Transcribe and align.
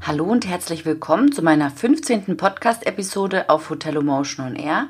Hallo 0.00 0.24
und 0.24 0.46
herzlich 0.46 0.86
willkommen 0.86 1.32
zu 1.32 1.42
meiner 1.42 1.70
15. 1.70 2.36
Podcast-Episode 2.36 3.50
auf 3.50 3.68
Hotel 3.68 3.96
Emotion 3.96 4.46
on 4.46 4.56
Air. 4.56 4.88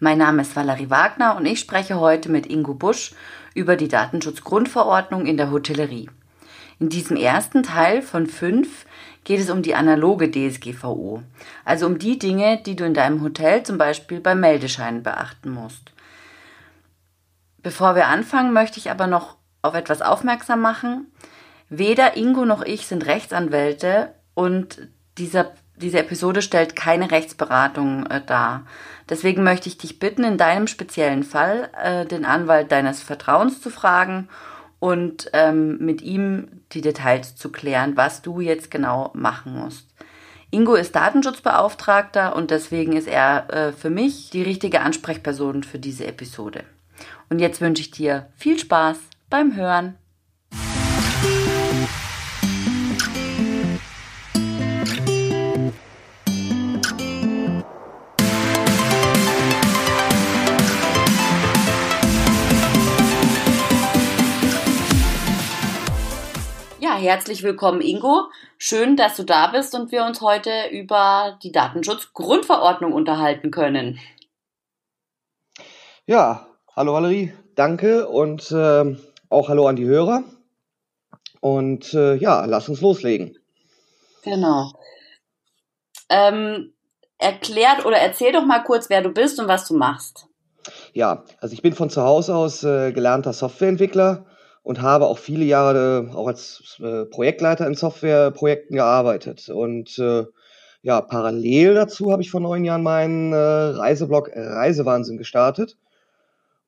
Mein 0.00 0.18
Name 0.18 0.42
ist 0.42 0.56
Valerie 0.56 0.90
Wagner 0.90 1.36
und 1.36 1.46
ich 1.46 1.60
spreche 1.60 2.00
heute 2.00 2.30
mit 2.30 2.46
Ingo 2.46 2.74
Busch 2.74 3.14
über 3.54 3.76
die 3.76 3.86
Datenschutzgrundverordnung 3.86 5.26
in 5.26 5.36
der 5.36 5.50
Hotellerie. 5.52 6.10
In 6.80 6.88
diesem 6.88 7.16
ersten 7.16 7.62
Teil 7.62 8.02
von 8.02 8.26
fünf 8.26 8.86
geht 9.24 9.40
es 9.40 9.50
um 9.50 9.62
die 9.62 9.74
analoge 9.74 10.30
DSGVO, 10.30 11.22
also 11.64 11.86
um 11.86 11.98
die 11.98 12.18
Dinge, 12.18 12.60
die 12.64 12.74
du 12.74 12.84
in 12.84 12.94
deinem 12.94 13.22
Hotel 13.22 13.62
zum 13.62 13.78
Beispiel 13.78 14.20
beim 14.20 14.40
Meldeschein 14.40 15.02
beachten 15.02 15.50
musst. 15.50 15.92
Bevor 17.62 17.94
wir 17.94 18.08
anfangen, 18.08 18.52
möchte 18.52 18.78
ich 18.78 18.90
aber 18.90 19.06
noch 19.06 19.36
auf 19.62 19.74
etwas 19.74 20.02
aufmerksam 20.02 20.60
machen. 20.60 21.12
Weder 21.68 22.16
Ingo 22.16 22.44
noch 22.44 22.62
ich 22.62 22.86
sind 22.86 23.06
Rechtsanwälte 23.06 24.15
und 24.36 24.86
dieser, 25.16 25.52
diese 25.76 25.98
Episode 25.98 26.42
stellt 26.42 26.76
keine 26.76 27.10
Rechtsberatung 27.10 28.06
äh, 28.06 28.20
dar. 28.24 28.66
Deswegen 29.08 29.42
möchte 29.42 29.68
ich 29.68 29.78
dich 29.78 29.98
bitten, 29.98 30.24
in 30.24 30.36
deinem 30.36 30.66
speziellen 30.66 31.24
Fall 31.24 31.70
äh, 31.82 32.04
den 32.04 32.26
Anwalt 32.26 32.70
deines 32.70 33.02
Vertrauens 33.02 33.62
zu 33.62 33.70
fragen 33.70 34.28
und 34.78 35.30
ähm, 35.32 35.78
mit 35.78 36.02
ihm 36.02 36.48
die 36.72 36.82
Details 36.82 37.34
zu 37.34 37.50
klären, 37.50 37.96
was 37.96 38.20
du 38.20 38.40
jetzt 38.40 38.70
genau 38.70 39.10
machen 39.14 39.54
musst. 39.54 39.88
Ingo 40.50 40.74
ist 40.74 40.94
Datenschutzbeauftragter 40.94 42.36
und 42.36 42.50
deswegen 42.50 42.92
ist 42.92 43.08
er 43.08 43.50
äh, 43.50 43.72
für 43.72 43.90
mich 43.90 44.28
die 44.28 44.42
richtige 44.42 44.82
Ansprechperson 44.82 45.62
für 45.62 45.78
diese 45.78 46.06
Episode. 46.06 46.64
Und 47.30 47.38
jetzt 47.38 47.62
wünsche 47.62 47.80
ich 47.80 47.90
dir 47.90 48.28
viel 48.36 48.58
Spaß 48.58 48.98
beim 49.30 49.56
Hören. 49.56 49.96
Herzlich 67.06 67.44
willkommen, 67.44 67.80
Ingo. 67.80 68.24
Schön, 68.58 68.96
dass 68.96 69.14
du 69.14 69.22
da 69.22 69.46
bist 69.46 69.76
und 69.76 69.92
wir 69.92 70.04
uns 70.04 70.20
heute 70.20 70.50
über 70.72 71.38
die 71.40 71.52
Datenschutzgrundverordnung 71.52 72.92
unterhalten 72.92 73.52
können. 73.52 74.00
Ja, 76.04 76.48
hallo 76.74 76.94
Valerie, 76.94 77.32
danke 77.54 78.08
und 78.08 78.50
äh, 78.50 78.96
auch 79.28 79.48
hallo 79.48 79.68
an 79.68 79.76
die 79.76 79.84
Hörer. 79.84 80.24
Und 81.40 81.94
äh, 81.94 82.16
ja, 82.16 82.44
lass 82.44 82.68
uns 82.68 82.80
loslegen. 82.80 83.38
Genau. 84.24 84.72
Ähm, 86.08 86.72
erklärt 87.18 87.86
oder 87.86 87.98
erzähl 87.98 88.32
doch 88.32 88.44
mal 88.44 88.64
kurz, 88.64 88.90
wer 88.90 89.02
du 89.02 89.10
bist 89.10 89.38
und 89.38 89.46
was 89.46 89.68
du 89.68 89.76
machst. 89.76 90.26
Ja, 90.92 91.22
also 91.40 91.52
ich 91.52 91.62
bin 91.62 91.72
von 91.72 91.88
zu 91.88 92.02
Hause 92.02 92.34
aus 92.34 92.64
äh, 92.64 92.90
gelernter 92.90 93.32
Softwareentwickler 93.32 94.26
und 94.66 94.82
habe 94.82 95.06
auch 95.06 95.18
viele 95.18 95.44
Jahre 95.44 96.10
auch 96.12 96.26
als 96.26 96.76
äh, 96.82 97.04
Projektleiter 97.04 97.68
in 97.68 97.74
Softwareprojekten 97.74 98.74
gearbeitet. 98.74 99.48
Und 99.48 99.96
äh, 100.00 100.24
ja, 100.82 101.02
parallel 101.02 101.74
dazu 101.74 102.10
habe 102.10 102.22
ich 102.22 102.32
vor 102.32 102.40
neun 102.40 102.64
Jahren 102.64 102.82
meinen 102.82 103.32
äh, 103.32 103.36
Reiseblog 103.36 104.32
Reisewahnsinn 104.34 105.18
gestartet 105.18 105.76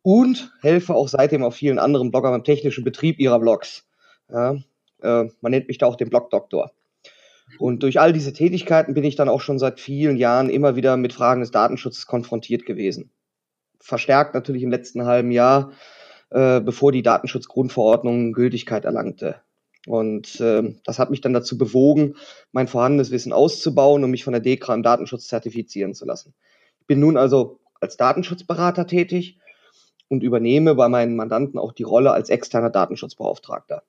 und 0.02 0.52
helfe 0.60 0.94
auch 0.94 1.08
seitdem 1.08 1.42
auch 1.42 1.52
vielen 1.52 1.80
anderen 1.80 2.12
Bloggern 2.12 2.30
beim 2.30 2.44
technischen 2.44 2.84
Betrieb 2.84 3.18
ihrer 3.18 3.40
Blogs. 3.40 3.84
Ja, 4.32 4.54
äh, 5.02 5.24
man 5.40 5.50
nennt 5.50 5.66
mich 5.66 5.78
da 5.78 5.86
auch 5.86 5.96
den 5.96 6.08
Blogdoktor. 6.08 6.70
Und 7.58 7.82
durch 7.82 7.98
all 7.98 8.12
diese 8.12 8.32
Tätigkeiten 8.32 8.94
bin 8.94 9.02
ich 9.02 9.16
dann 9.16 9.28
auch 9.28 9.40
schon 9.40 9.58
seit 9.58 9.80
vielen 9.80 10.16
Jahren 10.16 10.50
immer 10.50 10.76
wieder 10.76 10.96
mit 10.96 11.12
Fragen 11.12 11.40
des 11.40 11.50
Datenschutzes 11.50 12.06
konfrontiert 12.06 12.64
gewesen. 12.64 13.10
Verstärkt 13.80 14.34
natürlich 14.34 14.62
im 14.62 14.70
letzten 14.70 15.04
halben 15.04 15.32
Jahr 15.32 15.72
äh, 16.30 16.60
bevor 16.60 16.92
die 16.92 17.02
Datenschutzgrundverordnung 17.02 18.32
Gültigkeit 18.32 18.84
erlangte. 18.84 19.40
Und 19.86 20.40
äh, 20.40 20.74
das 20.84 20.98
hat 20.98 21.10
mich 21.10 21.20
dann 21.20 21.32
dazu 21.32 21.56
bewogen, 21.56 22.16
mein 22.52 22.68
vorhandenes 22.68 23.10
Wissen 23.10 23.32
auszubauen 23.32 24.04
und 24.04 24.10
mich 24.10 24.24
von 24.24 24.32
der 24.32 24.42
DEKRA 24.42 24.74
im 24.74 24.82
Datenschutz 24.82 25.28
zertifizieren 25.28 25.94
zu 25.94 26.04
lassen. 26.04 26.34
Ich 26.80 26.86
bin 26.86 27.00
nun 27.00 27.16
also 27.16 27.60
als 27.80 27.96
Datenschutzberater 27.96 28.86
tätig 28.86 29.38
und 30.08 30.22
übernehme 30.22 30.74
bei 30.74 30.88
meinen 30.88 31.16
Mandanten 31.16 31.58
auch 31.58 31.72
die 31.72 31.84
Rolle 31.84 32.12
als 32.12 32.28
externer 32.28 32.70
Datenschutzbeauftragter. 32.70 33.82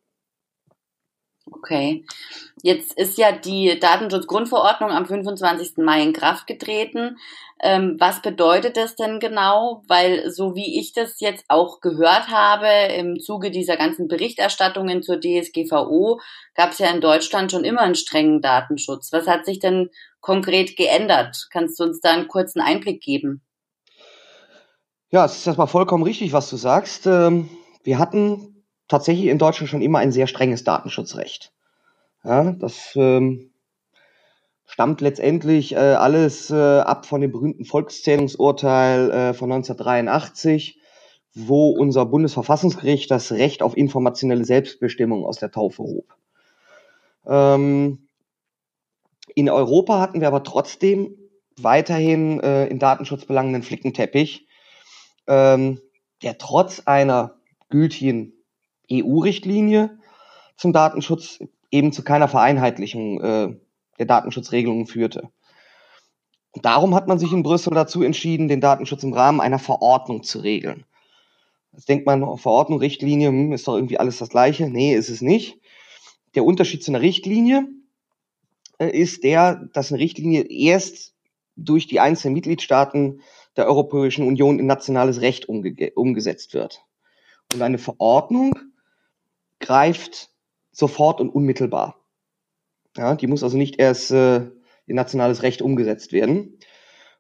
Okay. 1.52 2.06
Jetzt 2.62 2.98
ist 2.98 3.18
ja 3.18 3.32
die 3.32 3.80
Datenschutzgrundverordnung 3.80 4.92
am 4.92 5.06
25. 5.06 5.78
Mai 5.78 6.04
in 6.04 6.14
Kraft 6.14 6.48
getreten. 6.48 7.18
Ähm, 7.62 7.98
was 8.00 8.22
bedeutet 8.22 8.78
das 8.78 8.96
denn 8.96 9.20
genau? 9.20 9.84
Weil 9.88 10.32
so 10.32 10.56
wie 10.56 10.80
ich 10.80 10.94
das 10.94 11.20
jetzt 11.20 11.46
auch 11.50 11.82
gehört 11.82 12.30
habe, 12.30 12.68
im 12.94 13.20
Zuge 13.20 13.52
dieser 13.52 13.76
ganzen 13.76 14.08
Berichterstattungen 14.08 15.04
zur 15.04 15.20
DSGVO 15.20 16.20
gab 16.56 16.72
es 16.72 16.80
ja 16.80 16.90
in 16.90 17.02
Deutschland 17.02 17.52
schon 17.52 17.66
immer 17.66 17.82
einen 17.82 17.96
strengen 17.96 18.42
Datenschutz. 18.42 19.12
Was 19.12 19.28
hat 19.28 19.46
sich 19.46 19.60
denn 19.60 19.90
konkret 20.22 20.78
geändert? 20.78 21.48
Kannst 21.52 21.80
du 21.80 21.84
uns 21.84 22.00
da 22.00 22.12
einen 22.12 22.28
kurzen 22.28 22.62
Einblick 22.62 23.02
geben? 23.02 23.42
Ja, 25.12 25.26
es 25.26 25.38
ist 25.38 25.48
erstmal 25.48 25.68
vollkommen 25.68 26.04
richtig, 26.04 26.34
was 26.34 26.50
du 26.50 26.56
sagst. 26.56 27.08
Ähm, 27.08 27.50
wir 27.84 27.98
hatten 27.98 28.59
tatsächlich 28.90 29.28
in 29.28 29.38
Deutschland 29.38 29.70
schon 29.70 29.82
immer 29.82 30.00
ein 30.00 30.12
sehr 30.12 30.28
strenges 30.28 30.66
Datenschutzrecht. 30.66 31.54
Ja, 32.26 32.52
das 32.52 32.92
ähm, 32.96 33.52
stammt 34.66 35.00
letztendlich 35.00 35.74
äh, 35.74 35.78
alles 35.78 36.50
äh, 36.50 36.80
ab 36.80 37.06
von 37.06 37.22
dem 37.22 37.32
berühmten 37.32 37.64
Volkszählungsurteil 37.64 39.10
äh, 39.10 39.34
von 39.34 39.52
1983, 39.52 40.82
wo 41.34 41.70
unser 41.70 42.06
Bundesverfassungsgericht 42.06 43.10
das 43.10 43.32
Recht 43.32 43.64
auf 43.64 43.78
informationelle 43.78 44.44
Selbstbestimmung 44.44 45.26
aus 45.26 45.38
der 45.38 45.52
Taufe 45.52 45.84
hob. 45.84 46.16
Ähm, 47.26 48.10
in 49.36 49.50
Europa 49.50 50.00
hatten 50.02 50.20
wir 50.20 50.28
aber 50.28 50.44
trotzdem 50.44 51.16
weiterhin 51.58 52.40
äh, 52.42 52.68
in 52.68 52.80
Datenschutzbelangen 52.80 53.56
einen 53.56 53.64
Flickenteppich, 53.64 54.48
ähm, 55.28 55.80
der 56.24 56.38
trotz 56.38 56.82
einer 56.86 57.36
gültigen 57.70 58.34
EU-Richtlinie 58.92 59.98
zum 60.58 60.74
Datenschutz 60.74 61.40
eben 61.72 61.92
zu 61.92 62.04
keiner 62.04 62.28
Vereinheitlichung 62.28 63.22
äh, 63.22 63.56
der 64.00 64.06
Datenschutzregelungen 64.06 64.88
führte. 64.88 65.30
Darum 66.54 66.96
hat 66.96 67.08
man 67.08 67.20
sich 67.20 67.32
in 67.32 67.44
Brüssel 67.44 67.74
dazu 67.74 68.02
entschieden, 68.02 68.48
den 68.48 68.62
Datenschutz 68.62 69.04
im 69.04 69.14
Rahmen 69.14 69.40
einer 69.40 69.60
Verordnung 69.60 70.24
zu 70.24 70.40
regeln. 70.40 70.86
Jetzt 71.74 71.88
denkt 71.88 72.06
man, 72.06 72.38
Verordnung, 72.38 72.80
Richtlinie, 72.80 73.30
hm, 73.30 73.54
ist 73.54 73.68
doch 73.68 73.76
irgendwie 73.76 74.00
alles 74.00 74.18
das 74.18 74.30
Gleiche. 74.30 74.70
Nee, 74.70 74.96
ist 74.96 75.10
es 75.10 75.22
nicht. 75.22 75.60
Der 76.36 76.44
Unterschied 76.44 76.84
zu 76.84 76.92
einer 76.92 77.02
Richtlinie 77.02 77.68
äh, 78.80 78.90
ist 78.90 79.24
der, 79.24 79.68
dass 79.74 79.92
eine 79.92 80.02
Richtlinie 80.02 80.42
erst 80.50 81.14
durch 81.56 81.88
die 81.88 82.00
einzelnen 82.00 82.34
Mitgliedstaaten 82.34 83.22
der 83.56 83.68
Europäischen 83.68 84.26
Union 84.26 84.60
in 84.60 84.66
nationales 84.66 85.22
Recht 85.22 85.48
umge 85.48 85.92
umgesetzt 85.96 86.54
wird. 86.54 86.82
Und 87.54 87.62
eine 87.62 87.78
Verordnung 87.78 88.54
greift 89.60 90.30
sofort 90.72 91.22
und 91.22 91.30
unmittelbar. 91.30 91.96
Ja, 92.98 93.16
die 93.16 93.28
muss 93.28 93.44
also 93.44 93.58
nicht 93.58 93.80
erst 93.80 94.12
äh, 94.12 94.38
in 94.86 94.96
nationales 94.96 95.44
Recht 95.44 95.62
umgesetzt 95.62 96.12
werden. 96.12 96.58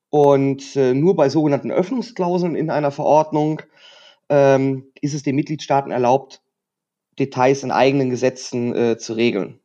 Und 0.10 0.76
äh, 0.76 0.94
nur 0.94 1.16
bei 1.16 1.30
sogenannten 1.30 1.72
Öffnungsklauseln 1.72 2.56
in 2.56 2.72
einer 2.72 2.92
Verordnung 2.92 3.62
ähm, 4.30 4.92
ist 5.02 5.14
es 5.14 5.24
den 5.24 5.36
Mitgliedstaaten 5.36 5.92
erlaubt, 5.92 6.42
Details 7.20 7.64
in 7.64 7.72
eigenen 7.72 8.10
Gesetzen 8.10 8.76
äh, 8.76 8.98
zu 8.98 9.14
regeln. 9.14 9.60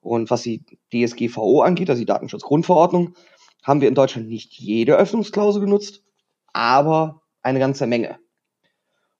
Und 0.00 0.30
was 0.30 0.42
die 0.42 0.64
DSGVO 0.92 1.62
angeht, 1.62 1.88
also 1.88 2.00
die 2.00 2.06
Datenschutzgrundverordnung, 2.06 3.14
haben 3.62 3.80
wir 3.80 3.88
in 3.88 3.94
Deutschland 3.94 4.28
nicht 4.28 4.52
jede 4.52 4.96
Öffnungsklausel 4.96 5.62
genutzt, 5.62 6.04
aber 6.52 7.22
eine 7.42 7.58
ganze 7.58 7.86
Menge. 7.86 8.18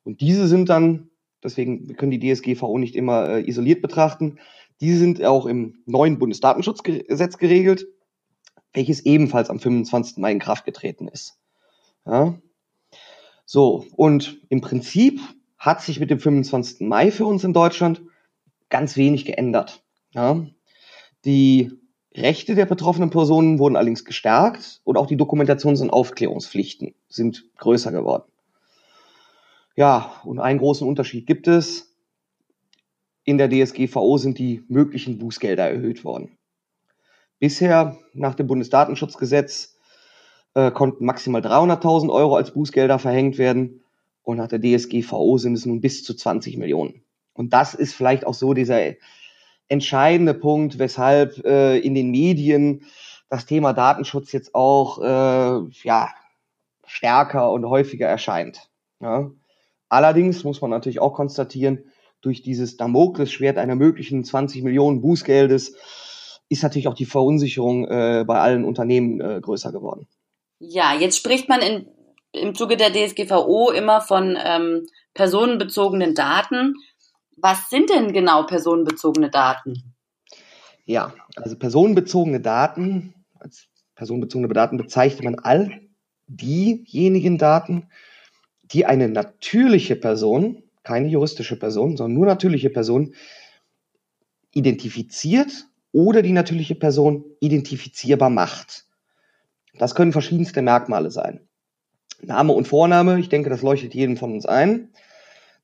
Und 0.04 0.20
diese 0.20 0.46
sind 0.46 0.68
dann 0.68 1.10
Deswegen 1.44 1.94
können 1.96 2.10
die 2.10 2.34
DSGVO 2.34 2.78
nicht 2.78 2.96
immer 2.96 3.28
äh, 3.28 3.48
isoliert 3.48 3.82
betrachten. 3.82 4.38
Die 4.80 4.92
sind 4.94 5.22
auch 5.22 5.46
im 5.46 5.82
neuen 5.86 6.18
Bundesdatenschutzgesetz 6.18 7.38
geregelt, 7.38 7.86
welches 8.72 9.04
ebenfalls 9.04 9.50
am 9.50 9.60
25. 9.60 10.16
Mai 10.18 10.32
in 10.32 10.38
Kraft 10.40 10.64
getreten 10.64 11.06
ist. 11.06 11.38
Ja. 12.06 12.34
So, 13.46 13.86
und 13.94 14.40
im 14.48 14.60
Prinzip 14.60 15.20
hat 15.58 15.82
sich 15.82 16.00
mit 16.00 16.10
dem 16.10 16.18
25. 16.18 16.80
Mai 16.80 17.10
für 17.10 17.26
uns 17.26 17.44
in 17.44 17.52
Deutschland 17.52 18.02
ganz 18.70 18.96
wenig 18.96 19.24
geändert. 19.24 19.84
Ja. 20.12 20.44
Die 21.24 21.72
Rechte 22.16 22.54
der 22.54 22.66
betroffenen 22.66 23.10
Personen 23.10 23.58
wurden 23.58 23.76
allerdings 23.76 24.04
gestärkt 24.04 24.80
und 24.84 24.96
auch 24.96 25.06
die 25.06 25.16
Dokumentations- 25.16 25.82
und 25.82 25.90
Aufklärungspflichten 25.90 26.94
sind 27.08 27.44
größer 27.56 27.92
geworden. 27.92 28.24
Ja, 29.76 30.20
und 30.24 30.38
einen 30.38 30.60
großen 30.60 30.86
Unterschied 30.86 31.26
gibt 31.26 31.48
es. 31.48 31.94
In 33.24 33.38
der 33.38 33.48
DSGVO 33.48 34.18
sind 34.18 34.38
die 34.38 34.62
möglichen 34.68 35.18
Bußgelder 35.18 35.68
erhöht 35.68 36.04
worden. 36.04 36.36
Bisher 37.38 37.98
nach 38.12 38.34
dem 38.34 38.46
Bundesdatenschutzgesetz 38.46 39.78
äh, 40.54 40.70
konnten 40.70 41.04
maximal 41.04 41.40
300.000 41.40 42.12
Euro 42.12 42.36
als 42.36 42.52
Bußgelder 42.52 42.98
verhängt 42.98 43.38
werden 43.38 43.82
und 44.22 44.36
nach 44.36 44.48
der 44.48 44.60
DSGVO 44.60 45.38
sind 45.38 45.54
es 45.54 45.66
nun 45.66 45.80
bis 45.80 46.04
zu 46.04 46.14
20 46.14 46.56
Millionen. 46.56 47.02
Und 47.32 47.52
das 47.52 47.74
ist 47.74 47.94
vielleicht 47.94 48.26
auch 48.26 48.34
so 48.34 48.54
dieser 48.54 48.94
entscheidende 49.68 50.34
Punkt, 50.34 50.78
weshalb 50.78 51.44
äh, 51.44 51.78
in 51.78 51.94
den 51.94 52.10
Medien 52.10 52.84
das 53.28 53.46
Thema 53.46 53.72
Datenschutz 53.72 54.32
jetzt 54.32 54.54
auch 54.54 55.00
äh, 55.02 55.68
ja, 55.82 56.10
stärker 56.86 57.50
und 57.50 57.66
häufiger 57.66 58.06
erscheint. 58.06 58.70
Ja. 59.00 59.30
Allerdings 59.94 60.42
muss 60.42 60.60
man 60.60 60.70
natürlich 60.70 60.98
auch 60.98 61.14
konstatieren, 61.14 61.84
durch 62.20 62.42
dieses 62.42 62.76
Damoklesschwert 62.76 63.58
einer 63.58 63.76
möglichen 63.76 64.24
20 64.24 64.64
Millionen 64.64 65.00
Bußgeldes 65.00 65.76
ist 66.48 66.62
natürlich 66.64 66.88
auch 66.88 66.94
die 66.94 67.04
Verunsicherung 67.04 67.86
äh, 67.86 68.24
bei 68.26 68.40
allen 68.40 68.64
Unternehmen 68.64 69.20
äh, 69.20 69.40
größer 69.40 69.70
geworden. 69.70 70.08
Ja, 70.58 70.94
jetzt 70.98 71.16
spricht 71.16 71.48
man 71.48 71.60
in, 71.60 71.86
im 72.32 72.56
Zuge 72.56 72.76
der 72.76 72.92
DSGVO 72.92 73.70
immer 73.70 74.00
von 74.00 74.36
ähm, 74.44 74.88
personenbezogenen 75.14 76.16
Daten. 76.16 76.74
Was 77.36 77.70
sind 77.70 77.88
denn 77.88 78.12
genau 78.12 78.42
personenbezogene 78.42 79.30
Daten? 79.30 79.94
Ja, 80.86 81.14
also 81.36 81.56
personenbezogene 81.56 82.40
Daten, 82.40 83.14
als 83.38 83.68
personenbezogene 83.94 84.52
Daten 84.52 84.76
bezeichnet 84.76 85.22
man 85.22 85.36
all 85.36 85.70
diejenigen 86.26 87.38
Daten, 87.38 87.88
die 88.72 88.86
eine 88.86 89.08
natürliche 89.08 89.96
Person, 89.96 90.62
keine 90.82 91.08
juristische 91.08 91.58
Person, 91.58 91.96
sondern 91.96 92.14
nur 92.14 92.26
natürliche 92.26 92.70
Person, 92.70 93.14
identifiziert 94.52 95.66
oder 95.92 96.22
die 96.22 96.32
natürliche 96.32 96.74
Person 96.74 97.24
identifizierbar 97.40 98.30
macht. 98.30 98.86
Das 99.78 99.94
können 99.94 100.12
verschiedenste 100.12 100.62
Merkmale 100.62 101.10
sein. 101.10 101.40
Name 102.22 102.52
und 102.52 102.68
Vorname, 102.68 103.18
ich 103.18 103.28
denke, 103.28 103.50
das 103.50 103.62
leuchtet 103.62 103.94
jedem 103.94 104.16
von 104.16 104.32
uns 104.32 104.46
ein. 104.46 104.90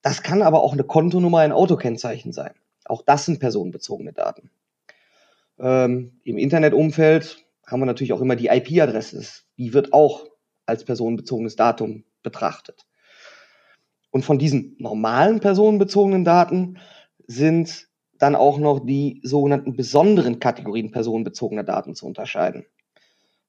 Das 0.02 0.22
kann 0.22 0.42
aber 0.42 0.62
auch 0.62 0.72
eine 0.72 0.84
Kontonummer, 0.84 1.38
ein 1.38 1.52
Autokennzeichen 1.52 2.32
sein. 2.32 2.52
Auch 2.84 3.02
das 3.02 3.24
sind 3.24 3.38
personenbezogene 3.38 4.12
Daten. 4.12 4.50
Ähm, 5.58 6.20
Im 6.24 6.38
Internetumfeld 6.38 7.44
haben 7.66 7.80
wir 7.80 7.86
natürlich 7.86 8.12
auch 8.12 8.20
immer 8.20 8.36
die 8.36 8.48
IP-Adresse. 8.48 9.22
Die 9.58 9.72
wird 9.72 9.92
auch 9.92 10.26
als 10.66 10.84
personenbezogenes 10.84 11.56
Datum 11.56 12.04
betrachtet. 12.22 12.86
Und 14.10 14.24
von 14.24 14.38
diesen 14.38 14.76
normalen 14.78 15.40
personenbezogenen 15.40 16.24
Daten 16.24 16.78
sind 17.26 17.88
dann 18.18 18.34
auch 18.34 18.58
noch 18.58 18.80
die 18.80 19.20
sogenannten 19.22 19.76
besonderen 19.76 20.40
Kategorien 20.40 20.90
personenbezogener 20.90 21.64
Daten 21.64 21.94
zu 21.94 22.06
unterscheiden. 22.06 22.66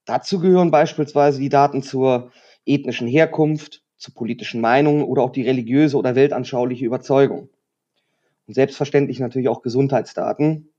Dazu 0.05 0.39
gehören 0.39 0.71
beispielsweise 0.71 1.39
die 1.39 1.49
Daten 1.49 1.83
zur 1.83 2.31
ethnischen 2.65 3.07
Herkunft, 3.07 3.83
zu 3.97 4.13
politischen 4.13 4.61
Meinungen 4.61 5.03
oder 5.03 5.21
auch 5.21 5.31
die 5.31 5.43
religiöse 5.43 5.97
oder 5.97 6.15
weltanschauliche 6.15 6.85
Überzeugung. 6.85 7.49
Und 8.47 8.53
selbstverständlich 8.55 9.19
natürlich 9.19 9.49
auch 9.49 9.61
Gesundheitsdaten, 9.61 10.69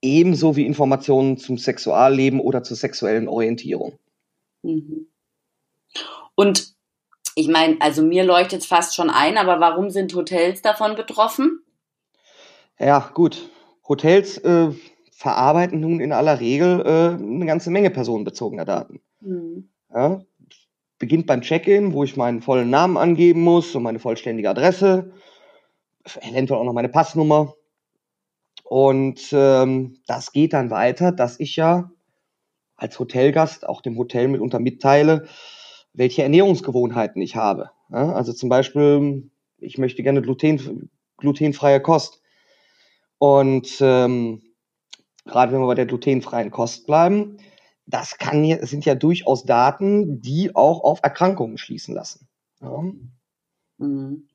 ebenso 0.00 0.56
wie 0.56 0.66
Informationen 0.66 1.36
zum 1.36 1.58
Sexualleben 1.58 2.40
oder 2.40 2.62
zur 2.62 2.76
sexuellen 2.76 3.28
Orientierung. 3.28 3.98
Mhm. 4.62 5.06
Und 6.34 6.71
ich 7.34 7.48
meine, 7.48 7.76
also 7.80 8.02
mir 8.02 8.24
leuchtet 8.24 8.60
es 8.60 8.66
fast 8.66 8.94
schon 8.94 9.10
ein, 9.10 9.38
aber 9.38 9.60
warum 9.60 9.90
sind 9.90 10.14
Hotels 10.14 10.62
davon 10.62 10.94
betroffen? 10.94 11.62
Ja, 12.78 13.10
gut. 13.14 13.50
Hotels 13.88 14.38
äh, 14.38 14.70
verarbeiten 15.10 15.80
nun 15.80 16.00
in 16.00 16.12
aller 16.12 16.40
Regel 16.40 16.80
äh, 16.80 17.22
eine 17.22 17.46
ganze 17.46 17.70
Menge 17.70 17.90
personenbezogener 17.90 18.64
Daten. 18.64 19.00
Mhm. 19.20 19.68
Ja, 19.94 20.22
beginnt 20.98 21.26
beim 21.26 21.42
Check-in, 21.42 21.92
wo 21.92 22.04
ich 22.04 22.16
meinen 22.16 22.42
vollen 22.42 22.70
Namen 22.70 22.96
angeben 22.96 23.42
muss 23.42 23.74
und 23.74 23.82
meine 23.82 23.98
vollständige 23.98 24.48
Adresse, 24.48 25.12
eventuell 26.20 26.60
auch 26.60 26.64
noch 26.64 26.72
meine 26.72 26.88
Passnummer. 26.88 27.54
Und 28.64 29.20
ähm, 29.32 29.98
das 30.06 30.32
geht 30.32 30.52
dann 30.52 30.70
weiter, 30.70 31.12
dass 31.12 31.40
ich 31.40 31.56
ja 31.56 31.90
als 32.76 32.98
Hotelgast 32.98 33.68
auch 33.68 33.80
dem 33.80 33.98
Hotel 33.98 34.28
mitunter 34.28 34.60
mitteile, 34.60 35.26
welche 35.94 36.22
Ernährungsgewohnheiten 36.22 37.20
ich 37.22 37.36
habe. 37.36 37.70
Ja, 37.90 38.12
also 38.12 38.32
zum 38.32 38.48
Beispiel, 38.48 39.30
ich 39.58 39.78
möchte 39.78 40.02
gerne 40.02 40.22
gluten, 40.22 40.90
glutenfreie 41.18 41.80
Kost. 41.80 42.22
Und 43.18 43.76
ähm, 43.80 44.42
gerade 45.24 45.52
wenn 45.52 45.60
wir 45.60 45.66
bei 45.66 45.74
der 45.74 45.86
glutenfreien 45.86 46.50
Kost 46.50 46.86
bleiben, 46.86 47.36
das 47.86 48.18
kann 48.18 48.44
sind 48.62 48.84
ja 48.84 48.94
durchaus 48.94 49.44
Daten, 49.44 50.20
die 50.20 50.54
auch 50.54 50.82
auf 50.82 51.00
Erkrankungen 51.02 51.58
schließen 51.58 51.94
lassen. 51.94 52.28
Ja. 52.60 52.82
Mhm. 53.78 54.28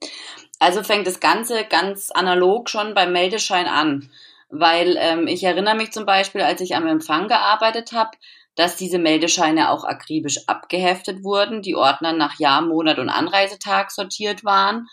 Also 0.59 0.83
fängt 0.83 1.07
das 1.07 1.19
Ganze 1.19 1.65
ganz 1.65 2.11
analog 2.11 2.69
schon 2.69 2.93
beim 2.93 3.13
Meldeschein 3.13 3.67
an. 3.67 4.09
Weil 4.49 4.95
ähm, 4.97 5.27
ich 5.27 5.43
erinnere 5.43 5.75
mich 5.75 5.91
zum 5.91 6.05
Beispiel, 6.05 6.41
als 6.41 6.61
ich 6.61 6.75
am 6.75 6.87
Empfang 6.87 7.27
gearbeitet 7.27 7.91
habe, 7.91 8.11
dass 8.57 8.75
diese 8.75 8.97
Meldescheine 8.97 9.69
auch 9.69 9.83
akribisch 9.83 10.47
abgeheftet 10.47 11.23
wurden, 11.23 11.61
die 11.61 11.75
Ordner 11.75 12.11
nach 12.11 12.39
Jahr, 12.39 12.61
Monat 12.63 12.97
und 12.97 13.07
Anreisetag 13.07 13.91
sortiert 13.91 14.43
waren 14.43 14.87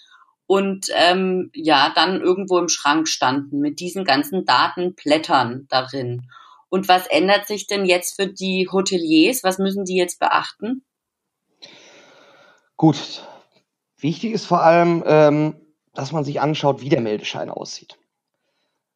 und 0.46 0.88
ähm, 0.92 1.50
ja, 1.54 1.90
dann 1.94 2.20
irgendwo 2.20 2.58
im 2.58 2.68
Schrank 2.68 3.08
standen 3.08 3.60
mit 3.60 3.80
diesen 3.80 4.04
ganzen 4.04 4.44
Datenblättern 4.44 5.66
darin. 5.70 6.28
Und 6.68 6.88
was 6.88 7.06
ändert 7.06 7.46
sich 7.46 7.66
denn 7.66 7.86
jetzt 7.86 8.16
für 8.16 8.26
die 8.26 8.68
Hoteliers? 8.70 9.42
Was 9.42 9.58
müssen 9.58 9.86
die 9.86 9.96
jetzt 9.96 10.20
beachten? 10.20 10.84
Gut, 12.76 13.26
wichtig 13.96 14.32
ist 14.32 14.44
vor 14.44 14.62
allem, 14.62 15.02
ähm, 15.06 15.54
dass 15.94 16.12
man 16.12 16.24
sich 16.24 16.38
anschaut, 16.38 16.82
wie 16.82 16.90
der 16.90 17.00
Meldeschein 17.00 17.48
aussieht. 17.48 17.96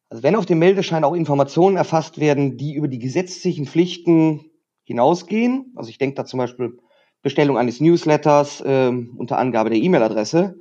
Also 0.09 0.21
wenn 0.21 0.35
auf 0.35 0.45
dem 0.45 0.59
Meldeschein 0.59 1.03
auch 1.03 1.13
Informationen 1.13 1.77
erfasst 1.77 2.19
werden, 2.19 2.57
die 2.57 2.73
über 2.73 2.87
die 2.87 2.99
gesetzlichen 2.99 3.65
Pflichten 3.65 4.48
hinausgehen. 4.89 5.71
Also 5.75 5.89
ich 5.89 5.99
denke 5.99 6.15
da 6.15 6.25
zum 6.25 6.39
Beispiel 6.39 6.79
Bestellung 7.21 7.57
eines 7.57 7.79
Newsletters 7.79 8.61
äh, 8.61 8.87
unter 8.89 9.37
Angabe 9.37 9.69
der 9.69 9.79
E-Mail-Adresse. 9.79 10.59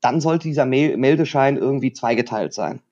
Dann 0.00 0.20
sollte 0.20 0.48
dieser 0.48 0.66
Mail 0.66 0.96
Meldeschein 0.96 1.56
irgendwie 1.56 1.92
zweigeteilt 1.92 2.52
sein. 2.52 2.82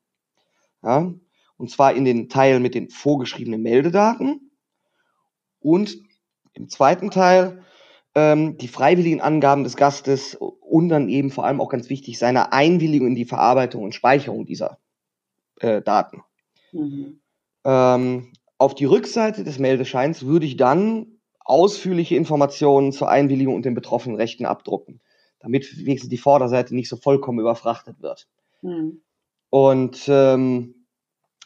Ja? 0.83 1.13
Und 1.57 1.71
zwar 1.71 1.95
in 1.95 2.05
den 2.05 2.29
Teil 2.29 2.61
mit 2.61 2.75
den 2.75 2.89
vorgeschriebenen 2.89 3.61
Meldedaten 3.63 4.51
und 5.59 5.99
im 6.55 6.69
zweiten 6.69 7.11
Teil 7.11 7.65
ähm, 8.15 8.57
die 8.59 8.69
freiwilligen 8.69 9.21
Angaben 9.21 9.65
des 9.65 9.77
Gastes 9.77 10.37
und 10.37 10.89
dann 10.89 11.09
eben 11.09 11.31
vor 11.31 11.45
allem 11.45 11.61
auch 11.61 11.71
ganz 11.71 11.91
wichtig 11.91 12.19
seine 12.19 12.53
Einwilligung 12.53 13.09
in 13.09 13.15
die 13.17 13.25
Verarbeitung 13.25 13.83
und 13.83 13.95
Speicherung 13.95 14.47
dieser 14.47 14.79
äh, 15.61 15.83
Daten. 15.83 16.23
Mhm. 16.73 17.21
Ähm, 17.65 18.33
auf 18.59 18.75
die 18.75 18.85
Rückseite 18.85 19.45
des 19.45 19.59
Meldescheins 19.59 20.25
würde 20.25 20.47
ich 20.47 20.57
dann 20.57 21.19
ausführliche 21.41 22.17
Informationen 22.17 22.93
zur 22.93 23.09
Einwilligung 23.09 23.55
und 23.55 23.65
den 23.65 23.75
betroffenen 23.75 24.17
Rechten 24.17 24.47
abdrucken, 24.47 25.01
damit 25.39 25.85
wenigstens 25.85 26.11
die 26.11 26.19
Vorderseite 26.19 26.75
nicht 26.75 26.89
so 26.89 26.97
vollkommen 26.97 27.39
überfrachtet 27.39 28.01
wird. 28.03 28.27
Mhm. 28.63 29.03
Und 29.51 30.05
ähm, 30.09 30.87